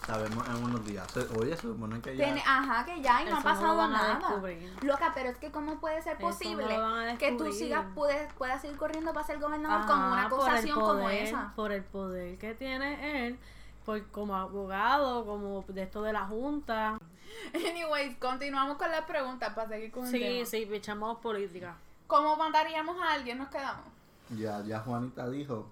[0.06, 1.06] sabemos en unos días.
[1.12, 2.24] Se- Oye, se supone que ya...
[2.24, 4.14] Tiene- ajá, que ya y no ha no lo pasado van a nada.
[4.18, 4.72] descubrir.
[4.82, 7.44] Loca, pero es que cómo puede ser Eso no posible lo van a que tú
[7.44, 7.54] descubrir.
[7.54, 11.02] sigas puedes, puedas ir corriendo para ser gobernador con Ajá, una por el acusación como
[11.02, 11.52] poder- esa?
[11.54, 13.38] Por el poder que tiene él,
[13.84, 16.98] por, como abogado, como de esto de la Junta.
[17.54, 20.46] Anyways, continuamos con las preguntas para seguir con el Sí, tema.
[20.46, 21.74] sí, echamos política.
[22.06, 23.38] ¿Cómo mandaríamos a alguien?
[23.38, 23.84] Nos quedamos.
[24.30, 25.68] Ya, ya Juanita dijo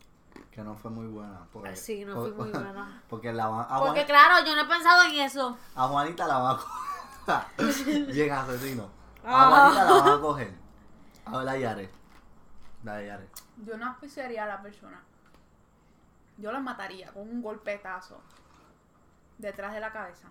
[0.52, 1.40] que no fue muy buena.
[1.52, 3.02] Porque, Sí, no fue muy buena.
[3.08, 5.56] Porque la van Porque claro, yo no he pensado en eso.
[5.74, 8.06] a Juanita la van a coger.
[8.12, 8.84] Bien asesino.
[9.24, 9.48] A Ah.
[9.70, 10.52] Juanita la van a coger.
[11.26, 11.90] A la Yare.
[12.84, 13.28] La Yare.
[13.58, 15.02] Yo no auspiciaría a la persona.
[16.38, 18.20] Yo la mataría con un golpetazo
[19.38, 20.28] detrás de la cabeza.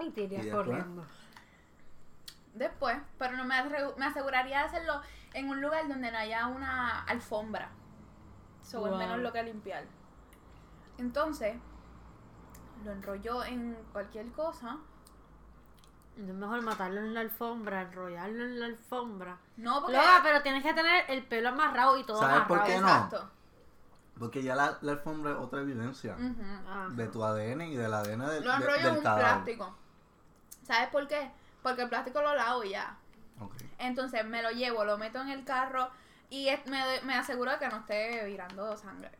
[0.00, 0.66] Y te irías ¿Y después?
[0.66, 1.04] corriendo.
[2.54, 3.54] Después, pero no me,
[3.96, 5.00] me aseguraría de hacerlo
[5.34, 7.70] en un lugar donde no haya una alfombra.
[8.62, 8.96] Es Wow.
[8.96, 9.84] menos lo que limpiar.
[10.98, 11.56] Entonces,
[12.84, 14.78] lo enrolló en cualquier cosa.
[16.16, 19.38] Es mejor matarlo en la alfombra, enrollarlo en la alfombra.
[19.56, 19.98] No, porque.
[20.22, 22.66] Pero tienes que tener el pelo amarrado y todo ¿Sabes por amarrado.
[22.66, 22.88] qué no?
[22.88, 23.30] Exacto.
[24.18, 26.14] Porque ya la, la alfombra es otra evidencia.
[26.14, 26.88] Ajá.
[26.90, 29.24] De tu ADN y del ADN del, Lo de- enrollo en un cadáver.
[29.24, 29.76] plástico.
[30.70, 31.28] ¿Sabes por qué?
[31.64, 32.96] Porque el plástico lo lavo y ya.
[33.78, 35.90] Entonces me lo llevo, lo meto en el carro
[36.28, 39.10] y me, me aseguro de que no esté virando sangre.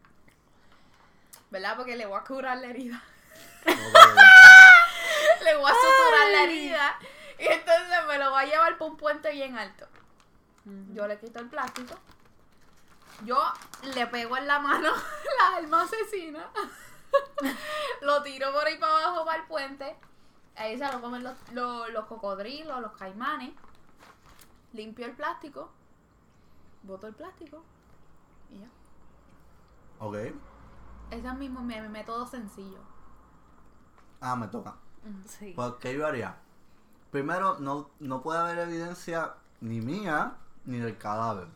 [1.50, 1.74] ¿Verdad?
[1.74, 3.02] Porque le voy a curar la herida.
[3.66, 6.96] le voy a suturar la herida.
[7.40, 9.88] Y entonces me lo voy a llevar por un puente bien alto.
[10.94, 11.98] Yo le quito el plástico.
[13.24, 13.42] Yo
[13.92, 14.92] le pego en la mano
[15.40, 16.48] la alma asesina.
[18.02, 19.96] lo tiro por ahí para abajo para el puente.
[20.56, 23.52] Ahí se lo comen los, los, los cocodrilos, los caimanes.
[24.72, 25.70] Limpio el plástico.
[26.82, 27.62] Boto el plástico.
[28.50, 28.68] Y ya.
[29.98, 30.14] Ok.
[31.10, 32.78] Ese es mi, mi- mi método sencillo.
[34.20, 34.76] Ah, me toca.
[35.26, 35.52] Sí.
[35.56, 36.36] Pues, ¿qué yo haría?
[37.10, 40.36] Primero, no, no puede haber evidencia ni mía
[40.66, 41.48] ni del cadáver.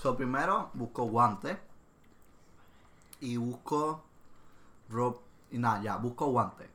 [0.00, 1.58] So, primero, busco guantes.
[3.20, 4.02] Y busco
[4.88, 5.20] rope.
[5.50, 6.68] Y nada, ya, busco guantes.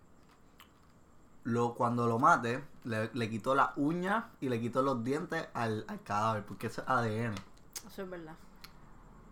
[1.44, 5.86] Lo, cuando lo mate, le, le quito las uñas y le quito los dientes al,
[5.88, 7.36] al cadáver, porque eso es ADN.
[7.88, 8.36] Eso es verdad.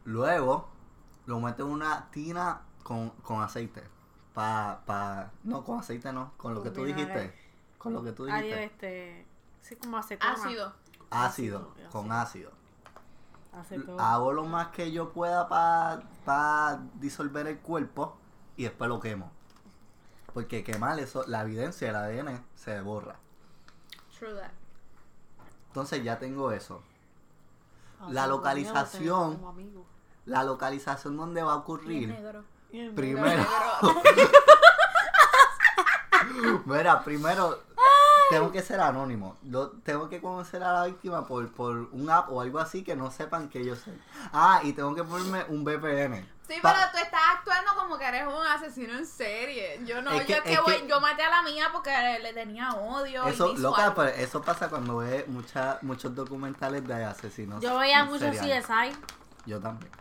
[0.05, 0.69] Luego,
[1.25, 3.83] lo meto en una tina con, con aceite.
[4.33, 7.05] Pa, pa, no, con aceite no, con lo Con que tú vinagre.
[7.21, 7.39] dijiste.
[7.77, 8.63] Con lo que tú dijiste.
[8.63, 9.27] este.
[9.61, 10.33] Sí, como acetona.
[10.33, 10.73] Ácido.
[11.09, 12.51] Ácido, Ácido, con ácido.
[13.97, 18.17] Hago lo más que yo pueda para disolver el cuerpo
[18.55, 19.31] y después lo quemo.
[20.37, 23.15] Porque quemar eso, la evidencia del ADN se borra.
[24.19, 24.51] True that.
[25.69, 26.83] Entonces ya tengo eso.
[27.99, 29.41] Ah, la localización.
[30.25, 32.09] La localización donde va a ocurrir.
[32.09, 32.43] negro.
[32.95, 33.47] Primero.
[36.65, 37.63] Mira, primero
[38.29, 39.37] tengo que ser anónimo.
[39.41, 42.95] Yo tengo que conocer a la víctima por, por un app o algo así que
[42.95, 43.99] no sepan que yo soy.
[44.31, 46.36] Ah, y tengo que ponerme un VPN.
[46.47, 49.81] Sí, Pa- pero tú estás actuando como que eres un asesino en serie.
[49.85, 51.67] Yo no, Es que- yo es que es voy, que- yo maté a la mía
[51.73, 53.25] porque le tenía odio.
[53.25, 57.61] Eso, y loca, pero eso pasa cuando ve mucha, muchos documentales de asesinos.
[57.61, 58.65] Yo veía mucho seriales.
[58.65, 58.97] CSI
[59.45, 59.91] Yo también.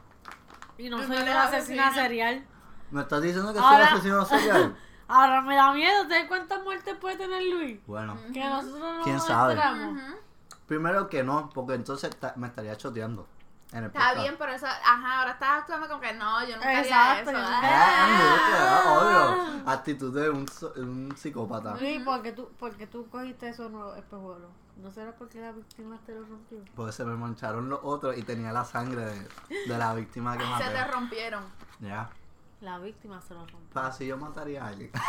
[0.78, 2.46] y no No soy una asesina serial.
[2.92, 4.76] ¿Me estás diciendo que Ahora- soy asesino serial?
[5.08, 6.02] Ahora me da miedo.
[6.04, 7.80] ¿Sabes cuántas muertes puede tener Luis?
[7.86, 9.56] Bueno, Que nosotros no ¿Quién nos sabe?
[10.66, 13.26] primero que no, porque entonces me estaría choteando.
[13.72, 14.20] En el Está podcast.
[14.20, 17.38] bien, pero eso, ajá, ahora estás actuando como que no, yo nunca haría Exacto, eso.
[17.40, 17.60] yo Ah.
[17.62, 19.62] Ah, ah, obvio.
[19.72, 21.76] Actitud de un, un psicópata.
[21.78, 24.50] Sí, porque tú, porque tú cogiste esos espejuelos.
[24.76, 26.58] ¿No será porque la víctima te lo rompió?
[26.74, 29.28] Pues se me mancharon los otros y tenía la sangre de,
[29.66, 30.84] de la víctima que Se te maté.
[30.92, 31.44] rompieron.
[31.80, 32.10] Ya.
[32.60, 33.70] La víctima se lo rompió.
[33.72, 34.90] Para si yo mataría a alguien.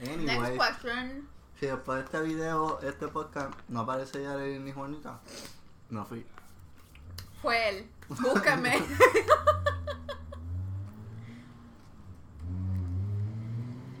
[0.00, 1.28] Next anyway, question.
[1.58, 5.20] si después de este video, este podcast, no aparece ya ni Juanita,
[5.90, 6.24] no fui.
[7.42, 7.90] Fue él.
[8.08, 8.78] Búscame.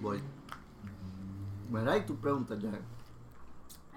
[0.00, 0.22] Voy.
[1.70, 2.70] Mira, y tú preguntas ya.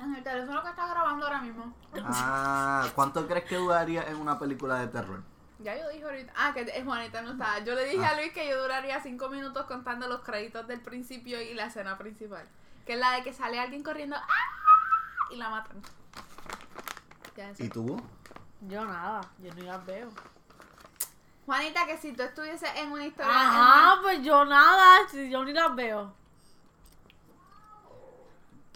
[0.01, 1.73] en el teléfono que estás grabando ahora mismo.
[2.03, 5.21] Ah, ¿cuánto crees que duraría en una película de terror?
[5.59, 6.33] Ya yo dije ahorita.
[6.35, 7.59] Ah, que es Juanita no estaba.
[7.59, 8.09] Yo le dije Ah.
[8.09, 11.97] a Luis que yo duraría cinco minutos contando los créditos del principio y la escena
[11.97, 12.45] principal.
[12.85, 15.31] Que es la de que sale alguien corriendo ¡ah!
[15.31, 15.77] y la matan.
[17.35, 17.51] Ya.
[17.57, 18.01] ¿Y tú?
[18.61, 20.09] Yo nada, yo ni las veo.
[21.45, 23.33] Juanita, que si tú estuvieses en una historia.
[23.33, 26.13] Ajá, pues yo nada, si yo ni las veo.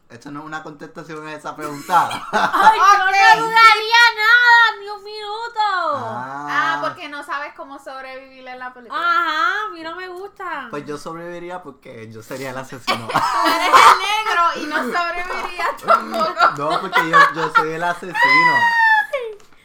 [0.09, 2.07] Esto no es una contestación a esa pregunta.
[2.31, 3.39] Ay, yo Ok.
[3.39, 5.59] no duraría nada, ni un minuto.
[5.59, 8.97] Ah, porque no sabes cómo sobrevivir en la película.
[9.01, 10.67] Ajá, a mí no me gusta.
[10.69, 13.07] Pues yo sobreviviría porque yo sería el asesino.
[13.11, 16.33] Tú eres el negro y no sobrevivirías tampoco.
[16.57, 18.53] no, porque yo, yo soy el asesino.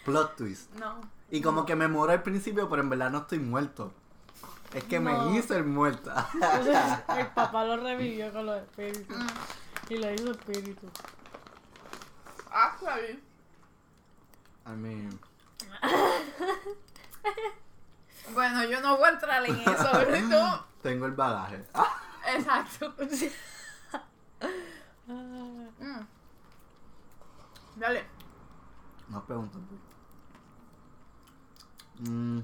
[0.04, 0.70] Plot twist.
[0.74, 1.00] No.
[1.30, 3.92] Y como que me muero al principio, pero en verdad no estoy muerto.
[4.74, 5.12] Es que No.
[5.30, 6.28] me hice el muerta.
[7.16, 9.16] El papá lo revivió con los espíritus.
[9.92, 10.88] Y le hizo espíritu.
[12.50, 13.22] Actually.
[14.66, 15.20] I mean,
[18.32, 20.62] Bueno, yo no voy a entrar en eso, ¿verdad?
[20.64, 21.62] Tú- tengo el bagaje.
[21.74, 21.94] Ah,
[22.34, 22.94] Exacto.
[25.06, 26.06] Mm.
[27.76, 28.06] Dale.
[29.08, 29.58] no pregunto.
[31.98, 32.40] Mm.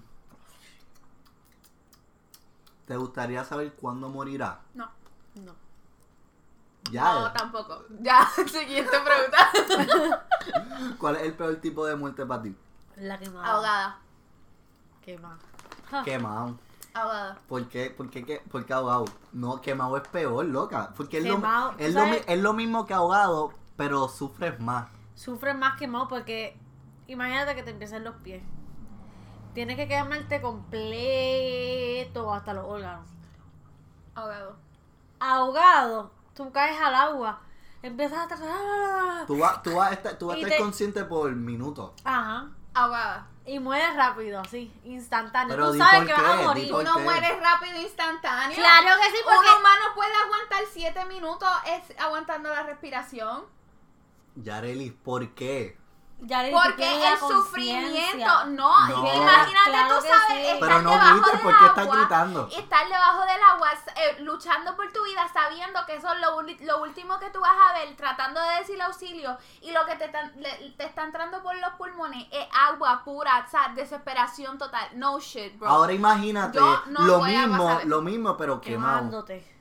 [2.86, 4.60] ¿Te gustaría saber cuándo morirá?
[4.74, 4.90] No.
[5.36, 5.67] No.
[6.90, 7.14] Ya.
[7.14, 7.84] No, tampoco.
[8.00, 10.26] Ya, siguiente pregunta.
[10.98, 12.56] ¿Cuál es el peor tipo de muerte para ti?
[12.96, 13.46] La quemada.
[13.46, 13.98] Ahogada.
[15.02, 15.38] Quemada.
[16.04, 16.58] Quemado.
[16.94, 17.38] Ahogada.
[17.48, 17.90] ¿Por qué?
[17.90, 19.04] ¿Por qué, qué- por qué ahogado?
[19.32, 20.92] No, quemado es peor, loca.
[20.96, 24.88] Porque es, Quemado, lo, es, ¿tú lo, es lo mismo que ahogado, pero sufres más.
[25.14, 26.56] Sufres más quemado porque
[27.06, 28.42] imagínate que te empiezan los pies.
[29.54, 33.08] Tienes que quemarte completo hasta los órganos.
[34.14, 34.56] Ahogado.
[35.20, 37.40] Ahogado, tú caes al agua,
[37.82, 39.26] empiezas a tratar.
[39.26, 41.90] Tú vas, tú vas a estar, tú vas a estar te- consciente por minutos.
[42.04, 42.48] Ajá.
[42.74, 43.26] Ahogada.
[43.44, 45.56] Y mueres rápido, así, instantáneo.
[45.56, 46.72] Pero tú sabes que qué, vas a morir.
[46.72, 47.02] Uno qué?
[47.02, 48.54] muere rápido e instantáneo.
[48.56, 53.44] Claro que sí, porque Un humano puede aguantar 7 minutos es aguantando la respiración.
[54.36, 55.76] Yarelis, ¿por qué?
[56.20, 60.46] Ya le dije, Porque el sufrimiento, no, imagínate Claro tú sabes, sí.
[60.46, 62.48] estar Pero no debajo grites, del ¿por qué estás agua, gritando?
[62.50, 66.82] Estar debajo del agua, eh, luchando por tu vida, sabiendo que eso es lo, lo
[66.82, 70.32] último que tú vas a ver, tratando de decir auxilio, y lo que te, están-
[70.40, 74.88] le- te está entrando por los pulmones es agua pura, o sea, desesperación total.
[74.94, 75.68] No shit, bro.
[75.68, 78.96] Ahora imagínate Yo no lo voy a mismo, pasar- lo mismo, pero quemado.
[78.96, 79.57] Quemándote.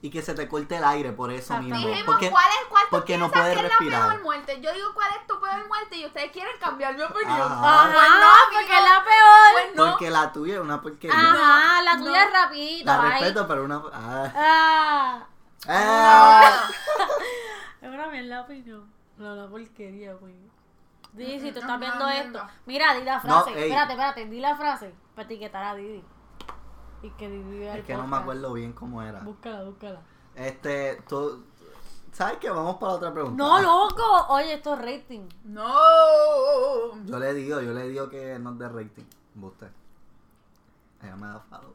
[0.00, 1.62] Y que se te corte el aire por eso Exacto.
[1.64, 1.78] mismo.
[1.88, 4.00] Dijimos Porque, cuál es cuál tú porque no piensas puedes que es respirar.
[4.02, 4.60] la peor muerte.
[4.60, 7.30] Yo digo cuál es tu peor muerte y ustedes quieren cambiar mi opinión.
[7.40, 7.54] Ajá.
[7.82, 9.52] Ajá, Pues no, porque es la peor.
[9.54, 9.90] Pues no.
[9.90, 11.18] porque la tuya es una porquería.
[11.18, 12.04] Ajá, la No.
[12.04, 12.84] tuya es rapidito.
[12.86, 13.10] La ay.
[13.10, 13.82] respeto, pero una.
[13.92, 14.32] Ah.
[14.36, 15.26] Ah,
[15.68, 16.68] Ah.
[17.80, 18.88] es una mierda opinión.
[19.16, 20.34] No, una porquería, güey.
[21.12, 22.46] Di, si tú estás viendo esto.
[22.66, 23.50] Mira, di la No, frase.
[23.50, 23.62] ey.
[23.64, 24.94] espérate, espérate, di la frase.
[25.16, 26.04] Para etiquetar a Didi.
[27.02, 29.20] Y que Didi vea el Es que no me acuerdo bien cómo era.
[29.20, 30.00] Búscala, búscala.
[30.34, 31.44] Este, tú.
[32.12, 32.50] ¿Sabes qué?
[32.50, 33.36] Vamos para otra pregunta.
[33.36, 34.02] No, loco.
[34.30, 35.28] Oye, esto es rating.
[35.44, 37.04] No.
[37.04, 39.04] Yo le digo, yo le digo que no es de rating.
[39.40, 39.68] Usted.
[41.02, 41.74] Ella me da follow.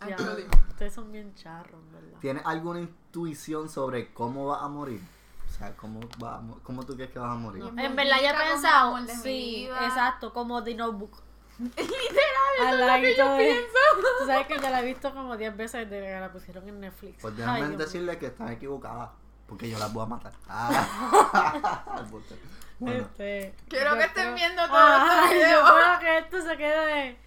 [0.00, 0.48] Ay, Ya, te lo digo.
[0.70, 2.18] ustedes son bien charros, ¿verdad?
[2.20, 5.00] ¿Tienes alguna intuición sobre cómo vas a morir?
[5.48, 7.62] O sea, ¿cómo, va a mo- cómo tú crees que vas a morir?
[7.62, 8.96] No, En verdad ya he pensado.
[9.22, 11.22] Sí, exacto, como The Notebook.
[11.60, 13.78] Literal, Al eso es lo que yo pienso.
[14.20, 16.80] Tú sabes que ya la he visto como 10 veces desde que la pusieron en
[16.80, 17.20] Netflix.
[17.20, 19.10] Pues déjame decirle que están equivocadas.
[19.46, 20.32] Porque yo las voy a matar.
[20.48, 21.84] Ah.
[22.78, 25.60] bueno, Este, Quiero que estén creo- viendo todo Ay, este video.
[25.60, 27.18] Yo creo que esto se quede.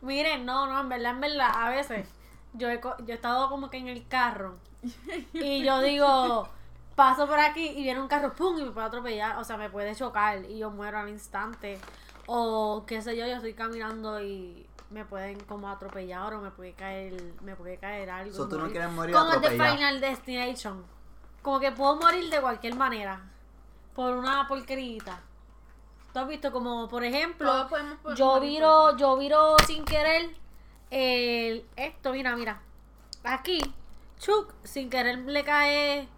[0.00, 2.08] Miren, no, no, en verdad, en verdad, a veces
[2.54, 4.56] yo he, co- yo he estado como que en el carro
[5.32, 6.48] y yo digo,
[6.96, 8.58] paso por aquí y viene un carro, ¡pum!
[8.58, 11.78] y me puede atropellar, o sea, me puede chocar y yo muero al instante.
[12.26, 16.74] O qué sé yo, yo estoy caminando y me pueden como atropellar o me puede
[16.74, 18.34] caer, me puede caer algo.
[18.34, 18.72] So, tú no morir.
[18.72, 19.50] quieres morir Como el de.
[19.50, 20.84] Final Destination.
[21.42, 23.20] Como que puedo morir de cualquier manera.
[23.94, 25.20] Por una porquerita.
[26.12, 26.52] ¿Tú has visto?
[26.52, 27.68] Como, por ejemplo,
[28.14, 30.30] yo viro, yo viro sin querer
[30.90, 32.60] el, esto, mira, mira.
[33.24, 33.60] Aquí,
[34.18, 36.08] chuc, sin querer le cae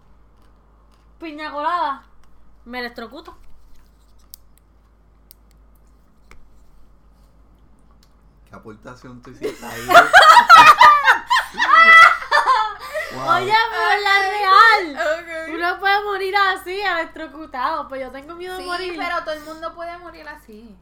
[1.17, 2.03] piña colada.
[2.65, 3.37] Me electrocuto.
[8.55, 9.81] ¿Qué aportación tú hiciste ahí?
[13.13, 13.35] Wow.
[13.35, 14.97] Oye, pero la real.
[15.19, 15.53] Ok.
[15.55, 17.87] Uno puede morir así, electrocutado.
[17.87, 18.95] Pues yo tengo miedo de Sí, morir.
[18.97, 20.75] pero todo el mundo puede morir así.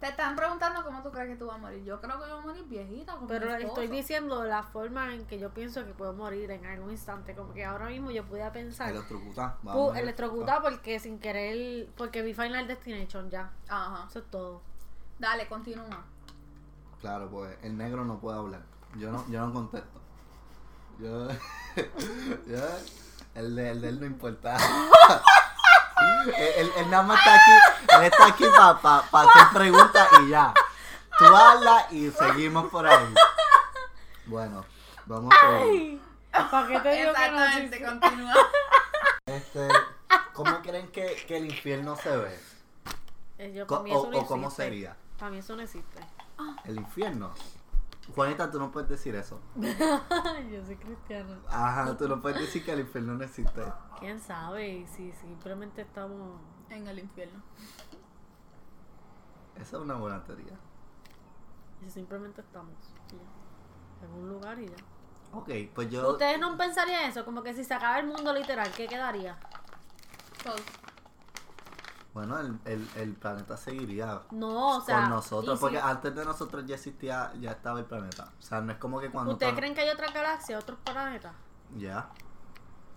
[0.00, 1.84] Te están preguntando cómo tú crees que tú vas a morir.
[1.84, 3.14] Yo creo que yo voy a morir viejita.
[3.16, 6.64] Con Pero mi estoy diciendo la forma en que yo pienso que puedo morir en
[6.66, 7.34] algún instante.
[7.34, 8.90] Como que ahora mismo yo pudiera pensar.
[8.90, 9.56] Electrocutar.
[9.62, 11.88] vamos, electrocutar porque sin querer.
[11.96, 13.50] Porque vi Final Destination ya.
[13.68, 14.06] Ajá.
[14.08, 14.62] Eso es todo.
[15.18, 16.02] Dale, continúa.
[17.00, 18.62] Claro, pues el negro no puede hablar.
[18.96, 20.00] Yo no, yo no contesto.
[20.98, 21.28] Yo.
[22.46, 22.58] yo
[23.34, 24.56] el, de, el de él no importa.
[26.36, 27.50] él, él- él nada más está aquí.
[27.98, 30.52] Él está aquí para hacer preguntas y ya.
[31.18, 33.14] Tú hablas y seguimos por ahí.
[34.26, 34.64] Bueno,
[35.06, 35.98] vamos a ver.
[36.50, 37.44] ¿Para qué te digo que no?
[37.44, 37.84] Exactamente, sí.
[37.84, 38.34] continúa.
[39.26, 39.68] Este,
[40.32, 42.40] ¿Cómo creen que, que el infierno se ve?
[43.38, 44.96] Eh, yo, Co- para mí o, o cómo sería?
[45.18, 46.00] Para mí eso no existe.
[46.64, 47.32] El infierno.
[48.14, 49.40] Juanita, tú no puedes decir eso.
[49.56, 51.38] yo soy cristiana.
[51.48, 53.62] Ajá, tú no puedes decir que el infierno no existe.
[53.98, 54.86] ¿Quién sabe?
[54.86, 56.40] Si simplemente estamos.
[56.70, 57.42] En el infierno.
[59.56, 60.56] Esa es una buena teoría.
[61.80, 62.74] Si simplemente estamos.
[63.10, 64.06] ya.
[64.06, 64.76] En un lugar y ya.
[65.32, 66.10] Ok, pues yo.
[66.12, 67.24] ¿Ustedes no pensarían eso?
[67.24, 69.38] Como que si se acaba el mundo literal, ¿qué quedaría?
[70.42, 70.56] Todo.
[72.12, 75.02] Bueno, el, el, el planeta seguiría No, o sea.
[75.02, 78.32] con nosotros, si- porque antes de nosotros ya existía, ya estaba el planeta.
[78.38, 79.32] O sea, no es como que cuando.
[79.32, 81.32] ¿Ustedes creen que hay otra galaxia, otros planetas?
[81.76, 82.08] Ya.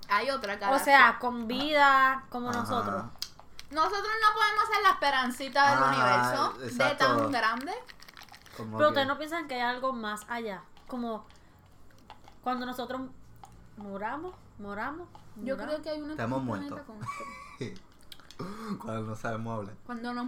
[0.09, 0.75] Hay otra cara.
[0.75, 2.59] O sea, con vida como Ajá.
[2.61, 3.03] nosotros.
[3.71, 6.75] Nosotros no podemos ser la esperancita del Ajá, universo.
[6.87, 7.71] De tan grande.
[8.57, 10.63] Como Pero que- ustedes no piensan que hay algo más allá.
[10.87, 11.25] Como
[12.43, 13.01] cuando nosotros
[13.77, 15.07] moramos, moramos.
[15.37, 16.81] Yo creo que hay una Estamos muertos.
[16.81, 16.99] con-
[18.81, 19.75] Cuando no sabemos hablar.
[19.85, 20.25] Cuando nos.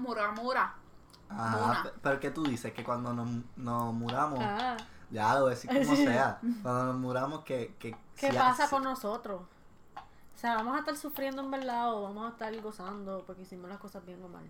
[1.30, 1.84] Ajá, Muna.
[1.84, 2.72] pe- pero ¿qué tú dices?
[2.74, 4.78] Que cuando nos, nos muramos, Ah,
[5.10, 6.40] ya lo voy a decir como sea.
[6.62, 7.76] Cuando nos muramos, que.
[7.80, 9.42] que ¿Qué si- pasa con nosotros?
[9.96, 13.70] O sea, ¿vamos a estar sufriendo en verdad o vamos a estar gozando porque hicimos
[13.70, 14.44] las cosas bien o mal?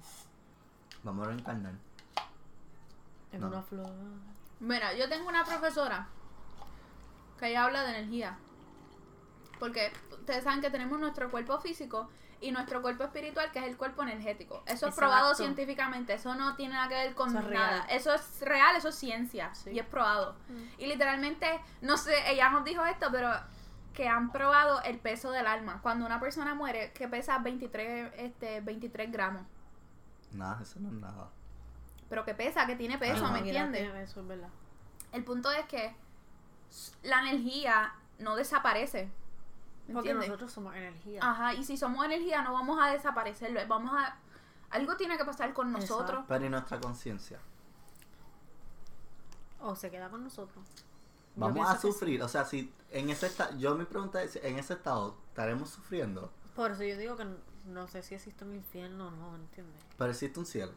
[1.03, 1.73] Vamos a reencarnar.
[3.31, 3.47] En No.
[3.47, 3.87] una flor.
[4.59, 6.07] Mira, yo tengo una profesora
[7.39, 8.37] que ella habla de energía.
[9.59, 12.09] Porque ustedes saben que tenemos nuestro cuerpo físico
[12.45, 14.61] y nuestro cuerpo espiritual, que es el cuerpo energético.
[14.67, 16.13] Eso es probado científicamente.
[16.13, 17.69] Eso no tiene nada que ver con Eso es nada.
[17.69, 17.85] real.
[17.89, 19.53] Eso es real, eso es ciencia.
[19.55, 19.71] Sí.
[19.71, 20.35] Y es probado.
[20.47, 20.81] Mm.
[20.81, 23.31] Y literalmente, no sé, ella nos dijo esto, pero
[23.95, 25.79] que han probado el peso del alma.
[25.81, 29.41] Cuando una persona muere, que pesa 23, este, 23 gramos.
[30.31, 31.29] Nada, eso no es nada.
[32.09, 33.33] Pero que pesa, que tiene peso, Ajá.
[33.33, 33.81] ¿me entiendes?
[33.81, 34.49] tiene Eso es verdad.
[35.13, 35.95] El punto es que
[37.01, 39.09] la energía no desaparece.
[39.87, 40.29] ¿Me Porque entiendes?
[40.29, 41.19] nosotros somos energía.
[41.23, 44.17] Ajá, y si somos energía no vamos a desaparecerlo, vamos a...
[44.71, 45.95] Algo tiene que pasar con Exacto.
[45.95, 46.25] nosotros.
[46.27, 47.39] Pero y nuestra conciencia.
[49.61, 50.65] O se queda con nosotros.
[51.35, 51.81] Vamos a sí.
[51.81, 55.69] sufrir, o sea, si en ese estado, yo mi pregunta es, en ese estado, ¿estaremos
[55.69, 56.31] sufriendo?
[56.55, 57.25] Por eso yo digo que
[57.65, 59.81] no sé si existe un infierno o no, ¿entiendes?
[59.97, 60.71] Pero existe un cielo.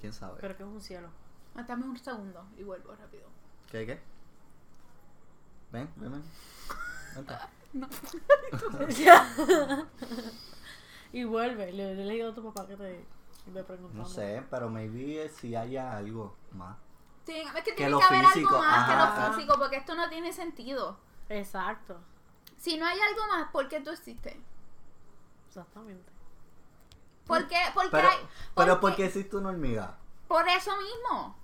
[0.00, 0.38] ¿Quién sabe?
[0.40, 1.08] Pero que es un cielo.
[1.66, 3.24] Dame un segundo y vuelvo rápido.
[3.70, 4.00] ¿Qué, qué?
[5.72, 6.22] Ven, ven, ven.
[7.14, 7.34] Vente.
[11.12, 11.72] y vuelve.
[11.72, 13.06] Le, le he leído a tu papá que te
[13.46, 14.02] me preguntando.
[14.02, 16.76] No sé, pero maybe si haya algo más.
[17.26, 19.14] Sí, es que Que tiene lo que haber físico, algo más ajá.
[19.14, 20.98] que lo físico, porque esto no tiene sentido.
[21.28, 21.98] Exacto.
[22.58, 24.36] Si no hay algo más, ¿por qué tú existes?
[25.48, 26.10] Exactamente.
[27.26, 27.58] ¿Por qué?
[27.74, 28.16] Porque Pero, hay,
[28.54, 29.96] pero ¿por porque- qué existe una hormiga?
[30.28, 31.36] Por eso mismo.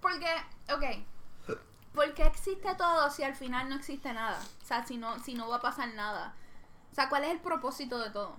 [0.00, 0.26] Porque,
[0.72, 1.04] ok.
[1.94, 4.38] ¿Por qué existe todo si al final no existe nada?
[4.62, 6.34] O sea, si no, si no va a pasar nada.
[6.90, 8.36] O sea, ¿cuál es el propósito de todo?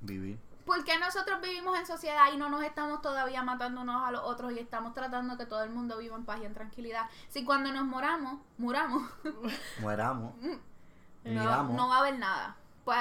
[0.00, 0.38] Vivir.
[0.64, 4.22] ¿Por qué nosotros vivimos en sociedad y no nos estamos todavía matando unos a los
[4.22, 7.08] otros y estamos tratando que todo el mundo viva en paz y en tranquilidad?
[7.28, 9.02] Si cuando nos moramos, muramos,
[9.80, 10.34] Mueramos.
[11.24, 12.56] no, no va a haber nada.
[12.84, 12.98] Pues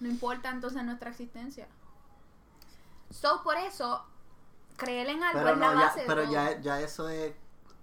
[0.00, 1.68] no importa entonces nuestra existencia.
[3.10, 4.06] So, por eso,
[4.84, 6.32] creer en algo Pero es la no, ya, base de pero todo.
[6.32, 7.34] ya, ya eso es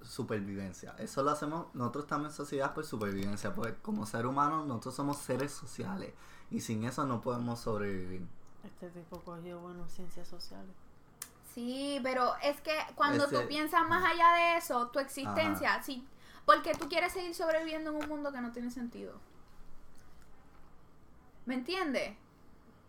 [0.02, 0.96] supervivencia.
[0.98, 5.18] Eso lo hacemos, nosotros estamos en sociedad por supervivencia, porque como ser humano nosotros somos
[5.18, 6.14] seres sociales
[6.52, 8.26] y sin eso no podemos sobrevivir.
[8.64, 10.72] Este tipo cogió, bueno, ciencias sociales.
[11.54, 16.06] Sí, pero es que cuando Ese- tú piensas más allá de eso, tu existencia, sí,
[16.46, 19.14] porque tú quieres seguir sobreviviendo en un mundo que no tiene sentido.
[21.46, 22.16] ¿Me entiendes?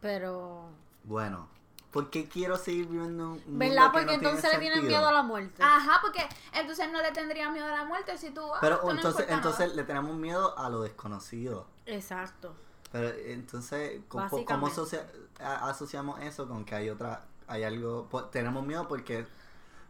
[0.00, 0.68] Pero.
[1.04, 1.48] Bueno,
[1.90, 3.86] ¿por qué quiero seguir viviendo en un mundo ¿Verdad?
[3.86, 4.98] que Porque no tiene entonces le tienen sentido?
[5.00, 5.62] miedo a la muerte.
[5.62, 8.42] Ajá, porque entonces no le tendría miedo a la muerte si tú...
[8.54, 9.74] ah, Pero no entonces, entonces nada.
[9.76, 11.66] le tenemos miedo a lo desconocido.
[11.86, 12.54] Exacto.
[12.92, 14.72] Pero entonces, ¿cómo, cómo Básicamente.
[14.72, 15.06] asocia-
[15.40, 19.26] a- asociamos eso con que hay otra, hay algo, tenemos miedo porque,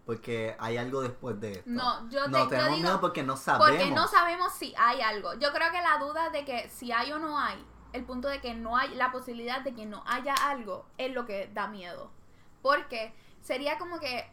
[0.06, 1.64] porque hay algo después de esto?
[1.70, 3.68] No, yo te- No, yo tenemos digo- miedo porque no sabemos.
[3.70, 5.34] Porque no sabemos si hay algo.
[5.34, 8.40] Yo creo que la duda de que si hay o no hay, el punto de
[8.40, 12.10] que no hay, la posibilidad de que no haya algo, es lo que da miedo.
[12.62, 13.12] Porque
[13.42, 14.30] sería como que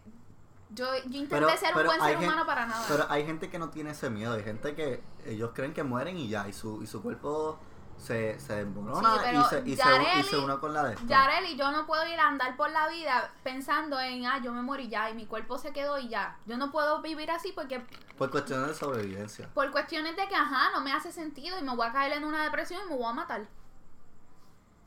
[0.71, 2.85] yo, yo intenté Pero- ser un buen ser humano para nada.
[2.87, 6.17] Pero hay gente que no tiene ese miedo, hay gente que ellos creen que mueren
[6.17, 7.57] y ya, y su, y su cuerpo
[7.97, 11.05] se, se desmorona Sí, y, se, y, se, y se une con la de esta.
[11.05, 14.61] Yareli, yo no puedo ir a andar por la vida pensando en, ah, yo me
[14.61, 16.37] morí ya y mi cuerpo se quedó y ya.
[16.45, 17.85] Yo no puedo vivir así porque
[18.17, 19.49] Por cuestiones de sobrevivencia.
[19.53, 22.23] por cuestiones de que, ajá, no me hace sentido y me voy a caer en
[22.23, 23.47] una depresión y me voy a matar.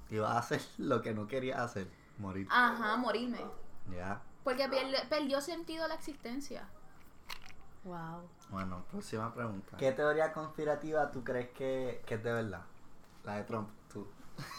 [0.08, 1.88] Y vas a hacer lo que no querías hacer,
[2.18, 2.46] morir.
[2.50, 3.44] Ajá, morirme.
[3.90, 4.22] Ya.
[4.44, 4.68] Porque
[5.08, 6.68] perdió sentido la existencia.
[7.84, 8.28] Wow.
[8.50, 9.76] Bueno, próxima pregunta.
[9.76, 12.62] ¿Qué teoría conspirativa tú crees que, que es de verdad?
[13.24, 14.06] La de Trump, tú.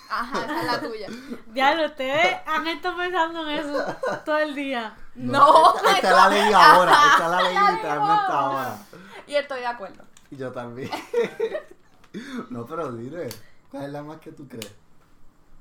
[0.10, 1.08] Ajá, esa es la tuya.
[1.54, 3.96] Ya, ustedes han estado pensando en eso
[4.26, 4.96] todo el día.
[5.16, 8.78] No, esta, esta la leí ahora, esta la leí literalmente ahora.
[9.28, 10.04] Y estoy de acuerdo.
[10.30, 10.90] Y yo también.
[12.50, 13.30] no, pero dile,
[13.70, 14.74] ¿cuál es la más que tú crees?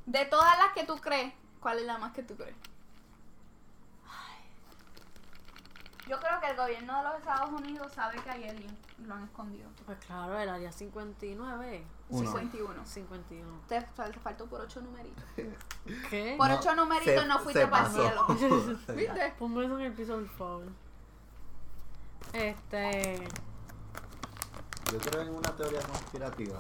[0.07, 2.57] De todas las que tú crees, ¿cuál es la más que tú crees?
[6.11, 9.15] Yo creo que el gobierno de los Estados Unidos sabe que hay alien y lo
[9.15, 9.71] han escondido.
[9.87, 11.87] Pues claro, el área 59.
[12.11, 12.31] Uno.
[12.31, 12.87] 51.
[12.87, 13.61] 51.
[13.69, 15.25] Te, te faltó por ocho numeritos.
[16.11, 16.35] ¿Qué?
[16.37, 18.27] Por No, ocho numeritos se- no fuiste para el cielo.
[18.97, 19.35] ¿Viste?
[19.39, 20.65] Pongo eso en el piso, por favor.
[22.33, 23.27] Este.
[24.93, 26.59] Yo creo en una teoría conspirativa.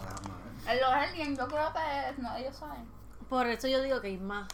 [0.67, 2.85] En Los aliens, yo creo que no, ellos saben.
[3.29, 4.49] Por eso yo digo que hay más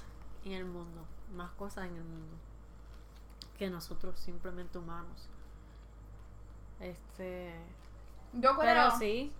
[0.44, 1.04] en el mundo.
[1.34, 2.36] Más cosas en el mundo.
[3.58, 5.28] Que nosotros simplemente humanos.
[6.80, 7.54] Este.
[8.32, 8.60] Yo creo.
[8.60, 9.32] Pero sí.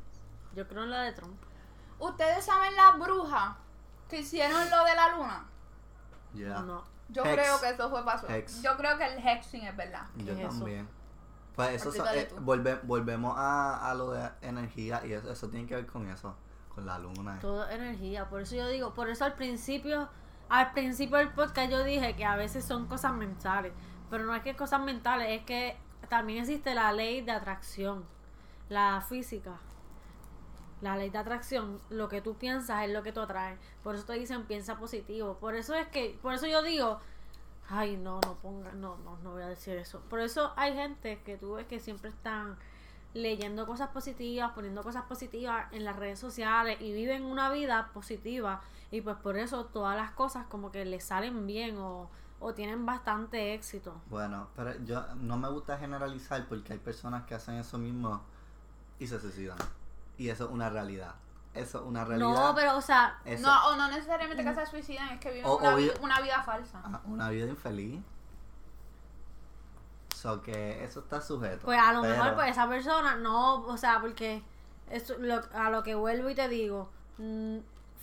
[0.56, 1.36] Yo creo en la de Trump.
[1.98, 3.56] ¿Ustedes saben las brujas
[4.08, 5.44] que hicieron lo de la luna?
[6.34, 6.60] Ya.
[6.62, 6.82] No.
[7.08, 7.34] Yo Hex.
[7.34, 8.28] creo que eso fue paso.
[8.28, 8.62] Hex.
[8.62, 10.06] Yo creo que el hexing es verdad.
[10.16, 10.88] Yo también.
[11.54, 15.66] Pues eso so- eh, volve- volvemos a, a lo de energía y eso, eso tiene
[15.66, 16.34] que ver con eso,
[16.74, 17.38] con la luna.
[17.40, 18.28] Todo es energía.
[18.28, 20.08] Por eso yo digo, por eso al principio,
[20.50, 23.72] al principio del podcast yo dije que a veces son cosas mentales.
[24.10, 25.78] Pero no es que cosas mentales, es que
[26.08, 28.04] también existe la ley de atracción,
[28.68, 29.52] la física.
[30.82, 33.58] La ley de atracción, lo que tú piensas es lo que tú atraes.
[33.82, 35.38] Por eso te dicen piensa positivo.
[35.38, 37.00] Por eso es que, por eso yo digo,
[37.68, 40.00] Ay, no, no ponga, no, no, no voy a decir eso.
[40.08, 42.56] Por eso hay gente que tú ves que siempre están
[43.12, 48.60] leyendo cosas positivas, poniendo cosas positivas en las redes sociales y viven una vida positiva
[48.90, 52.08] y pues por eso todas las cosas como que les salen bien o,
[52.38, 53.94] o tienen bastante éxito.
[54.10, 58.22] Bueno, pero yo no me gusta generalizar porque hay personas que hacen eso mismo
[59.00, 59.58] y se suicidan.
[60.18, 61.14] Y eso es una realidad.
[61.54, 62.28] Eso es una realidad.
[62.28, 65.46] No, pero o sea, Eso- No, o no necesariamente que se suicidan, es que viven
[65.46, 66.80] O- una, o vi- vi- una vida falsa.
[66.84, 68.00] Ah, una vida infeliz.
[70.14, 71.64] So que eso está sujeto.
[71.64, 74.42] pues a lo Pero- mejor pues esa persona no, o sea, porque
[74.90, 77.58] eso, lo- a lo que vuelvo y te digo, mm,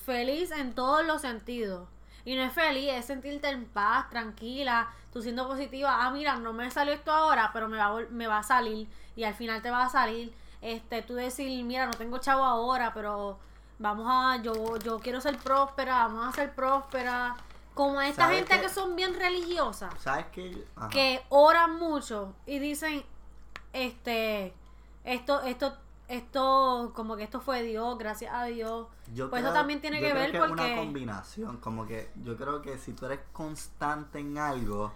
[0.05, 1.88] feliz en todos los sentidos.
[2.26, 6.05] Y no es feliz, es sentirte en paz, tranquila, tú siendo positiva.
[6.05, 8.89] Ah, mira, no me salió esto ahora, pero me va, me va a salir.
[9.16, 10.34] Y al final te va a salir.
[10.64, 13.38] Este, tú decir, mira, no tengo chavo ahora, pero
[13.80, 17.36] vamos a, yo, yo quiero ser próspera, vamos a ser próspera.
[17.74, 20.64] Como esta ¿Sabes gente que son bien religiosas ¿Sabes qué?
[20.76, 20.89] Ajá.
[20.89, 23.03] que oran mucho y dicen
[23.74, 24.53] este
[25.03, 25.76] esto esto
[26.07, 29.97] esto como que esto fue Dios gracias a Dios Yo pues eso creo- también tiene
[29.99, 32.93] yo que creo ver que es porque una combinación, como que yo creo que si
[32.93, 34.91] tú eres constante en algo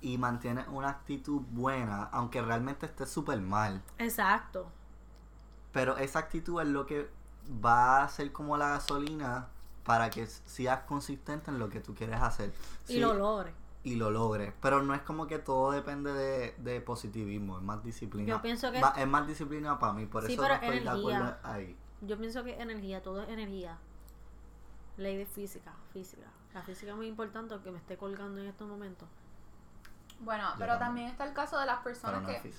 [0.00, 4.70] y mantienes una actitud buena, aunque realmente estés súper mal, exacto
[5.72, 7.08] pero esa actitud es lo que
[7.64, 9.48] va a ser como la gasolina
[9.84, 12.52] para que seas consistente en lo que tú quieres hacer.
[12.88, 13.52] y Sí, lo logre
[13.82, 14.52] y lo logres.
[14.60, 18.28] Pero no es como que todo depende de, de positivismo, es más disciplina.
[18.28, 20.80] Yo pienso que- Va- es más disciplina para mí, por Sí, eso pero no estoy
[20.80, 21.76] de acuerdo ahí.
[22.02, 23.78] yo pienso que energía todo es energía
[24.96, 28.68] ley de física física la física es muy importante aunque me esté colgando en estos
[28.68, 29.08] momentos
[30.20, 30.86] Bueno, Yo pero también.
[30.88, 32.52] también está el caso de las personas no que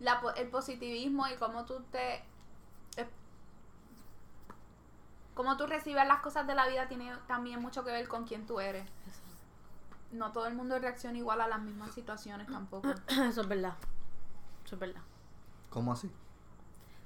[0.00, 2.22] la el positivismo y cómo tú te
[2.96, 3.08] eh,
[5.38, 8.44] cómo tú recibes las cosas de la vida tiene también mucho que ver con quién
[8.44, 8.84] tú eres.
[10.10, 12.88] No todo el mundo reacciona igual a las mismas situaciones tampoco.
[13.06, 13.74] eso es verdad
[14.64, 15.00] eso es verdad
[15.70, 16.10] ¿Cómo así?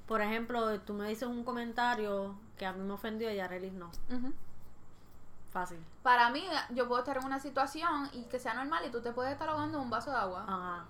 [0.07, 3.75] por ejemplo tú me dices un comentario que a mí me ofendió y a Relis
[3.75, 3.91] no
[5.51, 9.03] fácil Para mí, yo puedo estar en una situación y que sea normal y tú
[9.03, 10.45] te puedes estar ahogando en un vaso de agua.
[10.49, 10.85] Ajá.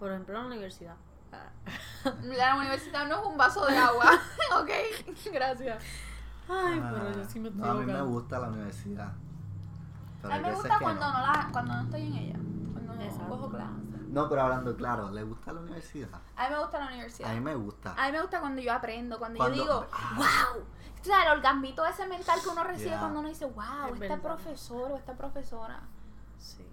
[0.00, 0.96] Por ejemplo, en la universidad.
[2.22, 4.10] La universidad no es un vaso de agua.
[4.60, 4.70] ok,
[5.32, 5.82] gracias.
[6.48, 9.12] Ay, Ah, pero yo sí me estoy no, a mí me gusta la universidad.
[10.22, 11.12] Pero A mí me gusta cuando no.
[11.12, 11.26] no.
[11.26, 12.38] la, cuando no estoy en ella.
[12.72, 13.28] Cuando no Exacto.
[13.28, 13.86] cojo clases.
[14.08, 16.08] No, pero hablando claro, ¿le gusta la universidad?
[16.36, 17.30] A mí me gusta la universidad.
[17.30, 17.94] A mí me gusta.
[17.98, 20.14] A mí me gusta cuando yo aprendo, cuando, Cuando- yo digo, ah.
[20.16, 20.62] wow.
[21.00, 22.98] O sea, el orgasmito ese mental que uno recibe Yeah.
[23.00, 24.22] cuando uno dice, wow, Es este verdad.
[24.22, 25.80] profesor o esta profesora.
[26.38, 26.66] Sí.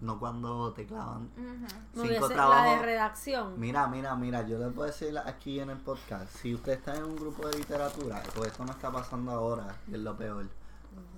[0.00, 2.02] No cuando te clavan Ujú.
[2.02, 2.82] Me cinco la de trabajos.
[2.82, 3.60] redacción.
[3.60, 7.04] Mira, mira, mira, yo les puedo decir aquí en el podcast, si usted está en
[7.04, 10.48] un grupo de literatura, pues esto no está pasando ahora, y es lo peor.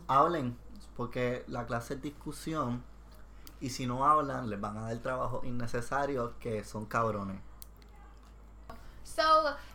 [0.09, 0.59] Hablen,
[0.97, 2.83] porque la clase es discusión,
[3.61, 7.41] y si no hablan, les van a dar trabajos innecesarios que son cabrones.
[9.05, 9.22] So,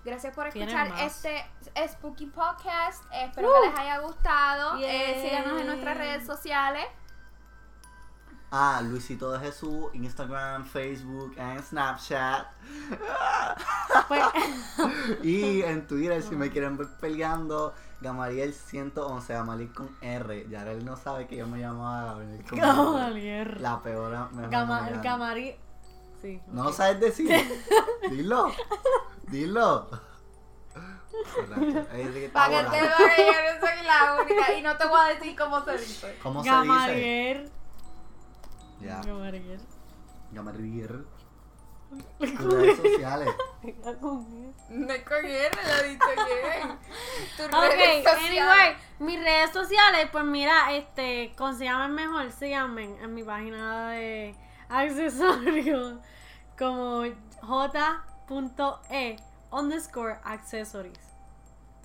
[0.04, 1.46] gracias por escuchar este
[1.88, 3.04] Spooky Podcast.
[3.14, 3.62] Espero Uh.
[3.62, 4.78] que les haya gustado.
[4.78, 5.30] Eh, Yay.
[5.30, 6.86] síganos en nuestras redes sociales.
[8.50, 12.48] Ah, Luisito de Jesús, Instagram, Facebook, and Snapchat.
[14.08, 14.24] Pues,
[15.24, 20.48] Y en Twitter, si me quieren ver peleando, Gamaliel 111, Gamaliel con R.
[20.50, 22.68] Ya él no sabe que yo me llamaba Gamaliel con R.
[22.68, 23.62] Gamaliel.
[23.62, 24.32] La peor.
[24.32, 24.96] mejor Gama- manera.
[24.96, 25.56] el camarí.
[26.22, 26.42] Sí.
[26.48, 27.30] No lo sabes decir.
[28.10, 28.52] Dilo.
[29.24, 29.90] Dilo.
[32.32, 34.54] Para que te yo no soy la única.
[34.54, 36.18] Y no te voy a decir cómo se dice.
[36.24, 37.52] ¿Cómo se dice?
[38.80, 39.02] Ya.
[39.02, 39.60] Gamaliel.
[42.20, 43.30] Tus redes sociales.
[44.70, 46.78] No es con R, lo diste bien.
[47.38, 48.30] Tus Ok, redes sociales.
[48.30, 54.36] anyway, mis redes sociales, pues mira, este, consíganme mejor, síganme en mi página de
[54.68, 55.96] accesorios
[56.58, 57.04] como
[57.42, 59.16] j.e
[59.52, 61.00] underscore accessories.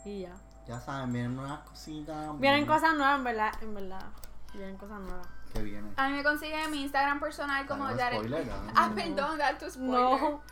[0.05, 0.35] Y ya.
[0.67, 2.39] Ya saben, vienen unas cositas.
[2.41, 4.05] Vienen cosas nuevas, en verdad, en verdad.
[4.55, 5.29] Vienen cosas nuevas.
[5.53, 5.93] Que vienen.
[5.97, 8.17] A mí me consiguen en mi Instagram personal como Jared.
[8.19, 8.73] spoiler, dale.
[8.75, 9.93] Ah, perdón, da tu spoiler.
[10.01, 10.43] No.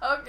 [0.00, 0.28] Ok.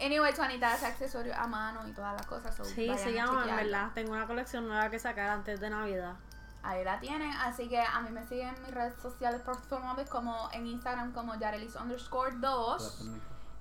[0.00, 2.54] Anyway, Juanita hace accesorios a mano y todas las cosas.
[2.56, 3.56] so Sí, se a llama, en chequearla.
[3.56, 3.90] verdad.
[3.94, 6.14] Tengo una colección nueva que sacar antes de Navidad.
[6.62, 10.48] Ahí la tienen, así que a mí me siguen en mis redes sociales personales como
[10.52, 13.08] en Instagram como Yarelis underscore 2.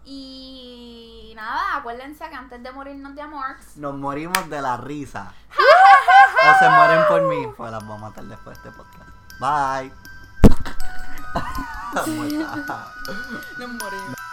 [0.05, 5.33] Y nada, acuérdense que antes de morirnos de amor, Nos morimos de la risa.
[6.55, 7.47] o se mueren por mí.
[7.55, 9.08] Pues las voy a matar después de este podcast.
[9.39, 9.91] Bye.
[12.07, 12.91] Muerta.
[13.57, 14.28] nos morimos.